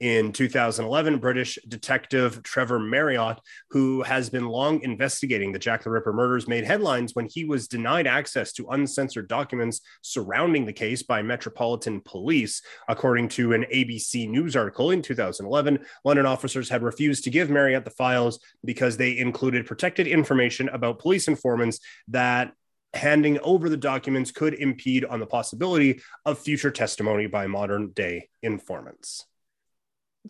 in 0.00 0.32
2011, 0.32 1.18
British 1.18 1.58
detective 1.68 2.42
Trevor 2.42 2.78
Marriott, 2.78 3.40
who 3.70 4.02
has 4.02 4.28
been 4.28 4.46
long 4.46 4.80
investigating 4.82 5.52
the 5.52 5.58
Jack 5.58 5.84
the 5.84 5.90
Ripper 5.90 6.12
murders, 6.12 6.48
made 6.48 6.64
headlines 6.64 7.14
when 7.14 7.28
he 7.30 7.44
was 7.44 7.68
denied 7.68 8.06
access 8.06 8.52
to 8.54 8.68
uncensored 8.70 9.28
documents 9.28 9.80
surrounding 10.02 10.66
the 10.66 10.72
case 10.72 11.02
by 11.02 11.22
Metropolitan 11.22 12.00
Police. 12.00 12.60
According 12.88 13.28
to 13.30 13.52
an 13.52 13.64
ABC 13.72 14.28
News 14.28 14.56
article 14.56 14.90
in 14.90 15.00
2011, 15.00 15.78
London 16.04 16.26
officers 16.26 16.68
had 16.68 16.82
refused 16.82 17.24
to 17.24 17.30
give 17.30 17.50
Marriott 17.50 17.84
the 17.84 17.90
files 17.90 18.40
because 18.64 18.96
they 18.96 19.16
included 19.16 19.66
protected 19.66 20.06
information 20.06 20.68
about 20.70 20.98
police 20.98 21.28
informants 21.28 21.78
that 22.08 22.52
handing 22.94 23.38
over 23.40 23.68
the 23.68 23.76
documents 23.76 24.30
could 24.30 24.54
impede 24.54 25.04
on 25.04 25.20
the 25.20 25.26
possibility 25.26 26.00
of 26.24 26.38
future 26.38 26.70
testimony 26.70 27.26
by 27.26 27.46
modern 27.46 27.90
day 27.90 28.28
informants. 28.42 29.26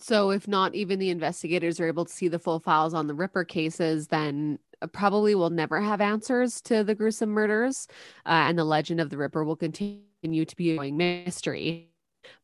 So, 0.01 0.31
if 0.31 0.49
not 0.49 0.75
even 0.75 0.99
the 0.99 1.11
investigators 1.11 1.79
are 1.79 1.87
able 1.87 2.05
to 2.05 2.13
see 2.13 2.29
the 2.29 2.39
full 2.39 2.59
files 2.59 2.95
on 2.95 3.07
the 3.07 3.15
Ripper 3.15 3.45
cases, 3.45 4.09
then 4.09 4.59
uh, 4.83 4.89
probably 4.89 5.35
will 5.35 5.51
never 5.51 5.81
have 5.81 6.01
answers 6.01 6.61
to 6.63 6.83
the 6.83 6.95
gruesome 6.95 7.31
murders, 7.31 7.87
uh, 8.27 8.31
and 8.49 8.59
the 8.59 8.65
legend 8.65 9.01
of 9.01 9.11
the 9.11 9.17
Ripper 9.17 9.45
will 9.45 9.57
continue 9.57 10.45
to 10.45 10.57
be 10.57 10.77
a 10.77 10.91
mystery. 10.91 11.91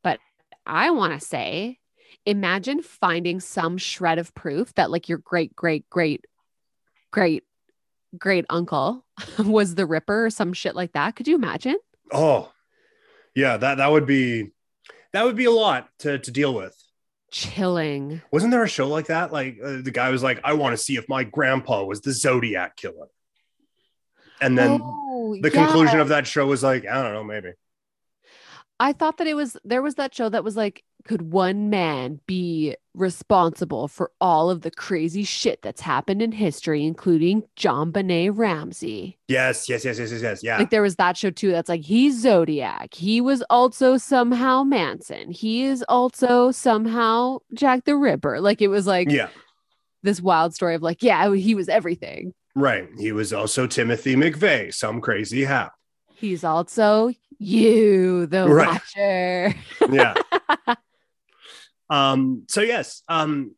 But 0.02 0.20
I 0.64 0.90
want 0.90 1.18
to 1.18 1.26
say, 1.26 1.78
imagine 2.24 2.82
finding 2.82 3.40
some 3.40 3.78
shred 3.78 4.18
of 4.18 4.32
proof 4.34 4.72
that, 4.74 4.90
like, 4.90 5.08
your 5.08 5.18
great, 5.18 5.56
great, 5.56 5.90
great, 5.90 6.24
great, 7.10 7.42
great 8.16 8.44
uncle 8.48 9.04
was 9.38 9.74
the 9.74 9.86
Ripper 9.86 10.26
or 10.26 10.30
some 10.30 10.52
shit 10.52 10.76
like 10.76 10.92
that. 10.92 11.16
Could 11.16 11.26
you 11.26 11.34
imagine? 11.34 11.78
Oh, 12.12 12.52
yeah 13.34 13.56
that 13.56 13.76
that 13.76 13.90
would 13.90 14.06
be 14.06 14.50
that 15.12 15.24
would 15.24 15.36
be 15.36 15.44
a 15.44 15.50
lot 15.50 15.88
to 15.98 16.18
to 16.18 16.30
deal 16.30 16.54
with 16.54 16.76
chilling. 17.30 18.22
Wasn't 18.30 18.50
there 18.50 18.64
a 18.64 18.68
show 18.68 18.88
like 18.88 19.06
that? 19.06 19.32
Like 19.32 19.58
uh, 19.62 19.78
the 19.82 19.90
guy 19.90 20.10
was 20.10 20.22
like, 20.22 20.40
I 20.44 20.54
want 20.54 20.72
to 20.72 20.82
see 20.82 20.96
if 20.96 21.08
my 21.08 21.24
grandpa 21.24 21.84
was 21.84 22.00
the 22.00 22.12
Zodiac 22.12 22.76
killer. 22.76 23.08
And 24.40 24.56
then 24.56 24.80
oh, 24.82 25.36
the 25.40 25.50
yeah. 25.52 25.64
conclusion 25.64 26.00
of 26.00 26.08
that 26.08 26.26
show 26.26 26.46
was 26.46 26.62
like, 26.62 26.86
I 26.86 27.02
don't 27.02 27.12
know, 27.12 27.24
maybe. 27.24 27.52
I 28.80 28.94
thought 28.94 29.18
that 29.18 29.26
it 29.26 29.34
was 29.34 29.58
there 29.62 29.82
was 29.82 29.96
that 29.96 30.14
show 30.14 30.30
that 30.30 30.42
was 30.42 30.56
like, 30.56 30.82
could 31.04 31.20
one 31.20 31.68
man 31.68 32.18
be 32.26 32.76
responsible 32.94 33.88
for 33.88 34.10
all 34.22 34.48
of 34.48 34.62
the 34.62 34.70
crazy 34.70 35.22
shit 35.22 35.60
that's 35.60 35.82
happened 35.82 36.22
in 36.22 36.32
history, 36.32 36.84
including 36.84 37.42
JonBenét 37.58 38.32
Ramsey? 38.34 39.18
Yes, 39.28 39.68
yes, 39.68 39.84
yes, 39.84 39.98
yes, 39.98 40.10
yes, 40.10 40.22
yes. 40.22 40.42
Yeah. 40.42 40.56
Like 40.56 40.70
there 40.70 40.80
was 40.80 40.96
that 40.96 41.18
show 41.18 41.30
too 41.30 41.50
that's 41.52 41.68
like 41.68 41.82
he's 41.82 42.20
Zodiac. 42.22 42.94
He 42.94 43.20
was 43.20 43.42
also 43.50 43.98
somehow 43.98 44.64
Manson. 44.64 45.30
He 45.30 45.64
is 45.64 45.84
also 45.86 46.50
somehow 46.50 47.40
Jack 47.52 47.84
the 47.84 47.96
Ripper. 47.96 48.40
Like 48.40 48.62
it 48.62 48.68
was 48.68 48.86
like 48.86 49.10
yeah. 49.10 49.28
this 50.02 50.22
wild 50.22 50.54
story 50.54 50.74
of 50.74 50.82
like, 50.82 51.02
yeah, 51.02 51.34
he 51.34 51.54
was 51.54 51.68
everything. 51.68 52.32
Right. 52.56 52.88
He 52.98 53.12
was 53.12 53.34
also 53.34 53.66
Timothy 53.66 54.16
McVeigh, 54.16 54.72
some 54.72 55.02
crazy 55.02 55.44
how. 55.44 55.70
He's 56.14 56.44
also 56.44 57.12
you, 57.40 58.26
the 58.26 58.46
right. 58.48 58.68
watcher. 58.68 59.54
yeah. 59.90 60.14
Um, 61.90 62.44
so 62.48 62.60
yes, 62.60 63.02
um, 63.08 63.56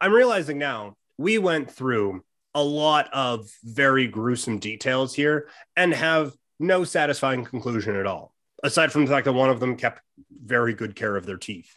I'm 0.00 0.14
realizing 0.14 0.56
now 0.56 0.96
we 1.18 1.36
went 1.36 1.70
through 1.70 2.24
a 2.54 2.62
lot 2.62 3.12
of 3.12 3.50
very 3.62 4.08
gruesome 4.08 4.58
details 4.58 5.12
here 5.12 5.48
and 5.76 5.92
have 5.92 6.32
no 6.58 6.84
satisfying 6.84 7.44
conclusion 7.44 7.94
at 7.94 8.06
all, 8.06 8.34
aside 8.62 8.90
from 8.90 9.04
the 9.04 9.10
fact 9.10 9.26
that 9.26 9.34
one 9.34 9.50
of 9.50 9.60
them 9.60 9.76
kept 9.76 10.00
very 10.30 10.72
good 10.72 10.96
care 10.96 11.14
of 11.14 11.26
their 11.26 11.36
teeth. 11.36 11.76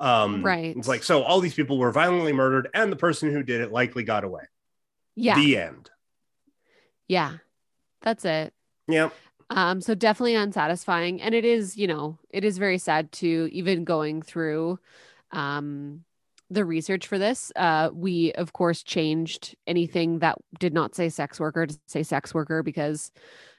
Um, 0.00 0.42
right. 0.42 0.76
It's 0.76 0.88
like, 0.88 1.04
so 1.04 1.22
all 1.22 1.40
these 1.40 1.54
people 1.54 1.78
were 1.78 1.92
violently 1.92 2.32
murdered, 2.32 2.68
and 2.74 2.90
the 2.90 2.96
person 2.96 3.32
who 3.32 3.44
did 3.44 3.60
it 3.60 3.70
likely 3.70 4.02
got 4.02 4.24
away. 4.24 4.42
Yeah. 5.14 5.36
The 5.36 5.58
end. 5.58 5.90
Yeah. 7.06 7.34
That's 8.02 8.24
it. 8.24 8.52
Yep. 8.88 9.14
Um, 9.50 9.80
so 9.80 9.94
definitely 9.94 10.34
unsatisfying. 10.34 11.20
And 11.20 11.34
it 11.34 11.44
is, 11.44 11.76
you 11.76 11.86
know, 11.86 12.18
it 12.30 12.44
is 12.44 12.58
very 12.58 12.78
sad 12.78 13.12
to 13.12 13.48
even 13.52 13.84
going 13.84 14.22
through 14.22 14.78
um 15.32 16.04
the 16.48 16.64
research 16.64 17.08
for 17.08 17.18
this. 17.18 17.50
Uh, 17.56 17.90
we 17.92 18.32
of 18.34 18.52
course 18.52 18.82
changed 18.84 19.56
anything 19.66 20.20
that 20.20 20.36
did 20.60 20.72
not 20.72 20.94
say 20.94 21.08
sex 21.08 21.40
worker 21.40 21.66
to 21.66 21.76
say 21.86 22.02
sex 22.02 22.32
worker 22.34 22.62
because 22.62 23.10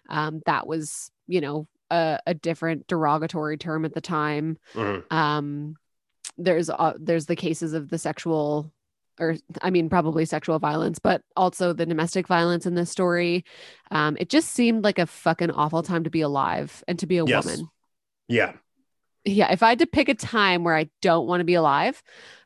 um 0.09 0.41
that 0.45 0.67
was, 0.67 1.11
you 1.27 1.41
know, 1.41 1.67
a, 1.89 2.19
a 2.25 2.33
different 2.33 2.87
derogatory 2.87 3.57
term 3.57 3.85
at 3.85 3.93
the 3.93 4.01
time. 4.01 4.57
Mm-hmm. 4.73 5.13
Um 5.15 5.75
there's 6.37 6.69
uh, 6.69 6.93
there's 6.99 7.25
the 7.25 7.35
cases 7.35 7.73
of 7.73 7.89
the 7.89 7.97
sexual 7.97 8.71
or 9.19 9.35
I 9.61 9.69
mean, 9.69 9.89
probably 9.89 10.25
sexual 10.25 10.59
violence, 10.59 10.99
but 10.99 11.21
also 11.35 11.73
the 11.73 11.85
domestic 11.85 12.27
violence 12.27 12.65
in 12.65 12.75
this 12.75 12.91
story. 12.91 13.45
Um, 13.91 14.17
it 14.19 14.29
just 14.29 14.49
seemed 14.49 14.83
like 14.83 14.99
a 14.99 15.05
fucking 15.05 15.51
awful 15.51 15.83
time 15.83 16.03
to 16.03 16.09
be 16.09 16.21
alive 16.21 16.83
and 16.87 16.99
to 16.99 17.07
be 17.07 17.17
a 17.17 17.25
yes. 17.25 17.45
woman. 17.45 17.69
Yeah. 18.27 18.53
Yeah. 19.25 19.51
If 19.51 19.63
I 19.63 19.69
had 19.69 19.79
to 19.79 19.87
pick 19.87 20.09
a 20.09 20.15
time 20.15 20.63
where 20.63 20.75
I 20.75 20.89
don't 21.01 21.27
want 21.27 21.41
to 21.41 21.45
be 21.45 21.55
alive, 21.55 22.01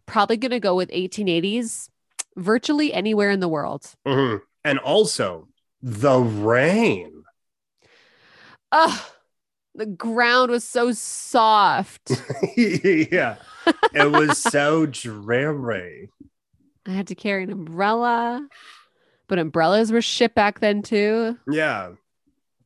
probably 0.06 0.38
going 0.38 0.52
to 0.52 0.60
go 0.60 0.76
with 0.76 0.90
1880s, 0.92 1.90
virtually 2.36 2.94
anywhere 2.94 3.32
in 3.32 3.40
the 3.40 3.50
world. 3.50 3.94
Mm-hmm. 4.08 4.38
And 4.64 4.80
also 4.80 5.48
the 5.82 6.20
rain. 6.20 7.24
Ugh. 8.72 9.02
The 9.74 9.86
ground 9.86 10.52
was 10.52 10.66
so 10.66 10.92
soft. 10.92 12.12
yeah. 12.58 13.38
It 13.94 14.12
was 14.12 14.38
so 14.38 14.86
dreary. 14.86 16.10
I 16.88 16.92
had 16.92 17.08
to 17.08 17.16
carry 17.16 17.44
an 17.44 17.52
umbrella, 17.52 18.48
but 19.28 19.40
umbrellas 19.40 19.92
were 19.92 20.02
shit 20.02 20.34
back 20.34 20.60
then 20.60 20.82
too. 20.82 21.38
Yeah. 21.50 21.92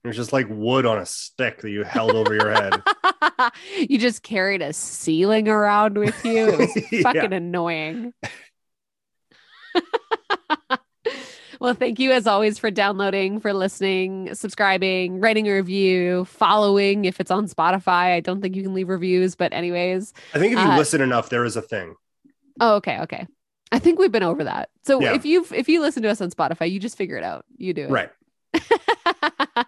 It 0.04 0.08
was 0.08 0.18
just 0.18 0.34
like 0.34 0.46
wood 0.50 0.86
on 0.86 1.00
a 1.00 1.06
stick 1.06 1.62
that 1.62 1.72
you 1.72 1.84
held 1.84 2.12
over 2.12 2.34
your 2.34 2.52
head. 2.52 2.82
you 3.90 3.98
just 3.98 4.22
carried 4.22 4.62
a 4.62 4.72
ceiling 4.72 5.48
around 5.50 5.98
with 5.98 6.24
you. 6.24 6.48
It 6.48 6.60
was 6.60 6.72
fucking 7.02 7.34
annoying. 7.34 8.14
well, 11.60 11.74
thank 11.74 11.98
you 11.98 12.12
as 12.12 12.28
always 12.28 12.60
for 12.60 12.70
downloading, 12.70 13.40
for 13.40 13.52
listening, 13.52 14.36
subscribing, 14.36 15.20
writing 15.20 15.48
a 15.48 15.54
review, 15.54 16.26
following 16.26 17.06
if 17.06 17.20
it's 17.20 17.32
on 17.32 17.48
Spotify. 17.48 18.14
I 18.14 18.20
don't 18.20 18.42
think 18.42 18.56
you 18.56 18.62
can 18.62 18.76
leave 18.76 18.90
reviews, 18.90 19.36
but 19.36 19.54
anyways. 19.54 20.14
I 20.36 20.40
think 20.40 20.54
if 20.54 20.60
you 20.60 20.66
uh, 20.66 20.78
listen 20.78 21.02
enough, 21.02 21.30
there 21.30 21.46
is 21.46 21.56
a 21.56 21.64
thing. 21.64 21.96
Oh, 22.60 22.76
okay, 22.76 23.00
okay. 23.02 23.26
I 23.72 23.80
think 23.80 24.00
we've 24.00 24.12
been 24.12 24.24
over 24.24 24.44
that. 24.44 24.70
So 24.84 25.02
yeah. 25.02 25.14
if 25.14 25.26
you 25.26 25.46
if 25.52 25.68
you 25.68 25.82
listen 25.82 26.04
to 26.04 26.10
us 26.10 26.22
on 26.22 26.32
Spotify, 26.32 26.70
you 26.72 26.80
just 26.80 26.98
figure 26.98 27.18
it 27.18 27.24
out. 27.24 27.46
You 27.58 27.74
do 27.74 27.86
it. 27.86 27.92
Right. 27.92 28.10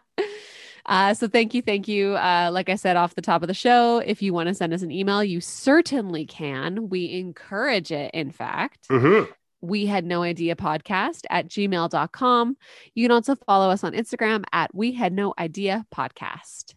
uh, 0.85 1.13
so 1.13 1.27
thank 1.27 1.53
you, 1.53 1.61
thank 1.61 1.87
you. 1.87 2.15
Uh, 2.15 2.49
like 2.51 2.69
I 2.69 2.75
said 2.75 2.95
off 2.95 3.15
the 3.15 3.21
top 3.21 3.41
of 3.41 3.47
the 3.47 3.53
show, 3.53 3.97
if 3.99 4.21
you 4.21 4.33
want 4.33 4.47
to 4.47 4.53
send 4.53 4.73
us 4.73 4.81
an 4.81 4.91
email, 4.91 5.23
you 5.23 5.41
certainly 5.41 6.25
can. 6.25 6.89
We 6.89 7.19
encourage 7.19 7.91
it, 7.91 8.11
in 8.13 8.31
fact. 8.31 8.87
Mm-hmm 8.89 9.31
we 9.61 9.85
had 9.85 10.05
no 10.05 10.23
idea 10.23 10.55
podcast 10.55 11.25
at 11.29 11.47
gmail.com. 11.47 12.57
You 12.93 13.03
can 13.03 13.11
also 13.11 13.35
follow 13.35 13.69
us 13.69 13.83
on 13.83 13.93
Instagram 13.93 14.43
at 14.51 14.73
we 14.73 14.93
had 14.93 15.13
no 15.13 15.33
idea 15.37 15.85
podcast. 15.93 16.73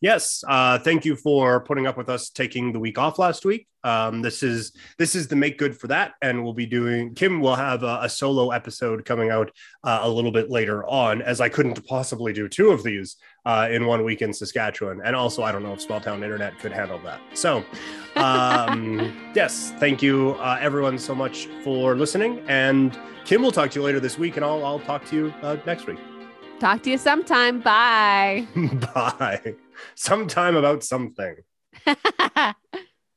Yes, 0.00 0.42
uh, 0.48 0.78
thank 0.78 1.04
you 1.04 1.16
for 1.16 1.64
putting 1.64 1.86
up 1.86 1.96
with 1.96 2.08
us 2.08 2.30
taking 2.30 2.72
the 2.72 2.80
week 2.80 2.98
off 2.98 3.18
last 3.18 3.44
week. 3.44 3.68
Um, 3.84 4.22
this 4.22 4.42
is 4.42 4.72
this 4.98 5.14
is 5.14 5.28
the 5.28 5.36
make 5.36 5.58
good 5.58 5.76
for 5.76 5.88
that, 5.88 6.14
and 6.22 6.44
we'll 6.44 6.52
be 6.52 6.66
doing. 6.66 7.14
Kim 7.14 7.40
will 7.40 7.56
have 7.56 7.82
a, 7.82 8.00
a 8.02 8.08
solo 8.08 8.50
episode 8.50 9.04
coming 9.04 9.30
out 9.30 9.50
uh, 9.82 10.00
a 10.02 10.08
little 10.08 10.30
bit 10.30 10.50
later 10.50 10.84
on, 10.86 11.20
as 11.22 11.40
I 11.40 11.48
couldn't 11.48 11.84
possibly 11.86 12.32
do 12.32 12.48
two 12.48 12.70
of 12.70 12.82
these 12.82 13.16
uh, 13.44 13.68
in 13.70 13.86
one 13.86 14.04
week 14.04 14.22
in 14.22 14.32
Saskatchewan, 14.32 15.00
and 15.04 15.16
also 15.16 15.42
I 15.42 15.50
don't 15.50 15.62
know 15.62 15.72
if 15.72 15.80
Small 15.80 16.00
Town 16.00 16.22
Internet 16.22 16.58
could 16.58 16.72
handle 16.72 17.00
that. 17.00 17.20
So, 17.34 17.64
um, 18.16 19.16
yes, 19.34 19.72
thank 19.78 20.02
you 20.02 20.36
uh, 20.38 20.58
everyone 20.60 20.98
so 20.98 21.14
much 21.14 21.46
for 21.64 21.96
listening, 21.96 22.44
and 22.48 22.96
Kim 23.24 23.42
will 23.42 23.52
talk 23.52 23.70
to 23.72 23.80
you 23.80 23.84
later 23.84 24.00
this 24.00 24.16
week, 24.18 24.36
and 24.36 24.44
I'll 24.44 24.64
I'll 24.64 24.80
talk 24.80 25.04
to 25.06 25.16
you 25.16 25.34
uh, 25.42 25.56
next 25.66 25.86
week. 25.86 25.98
Talk 26.60 26.82
to 26.84 26.90
you 26.90 26.98
sometime. 26.98 27.60
Bye. 27.60 28.46
Bye. 28.94 29.56
Sometime 29.94 30.56
about 30.56 30.84
something. 30.84 31.36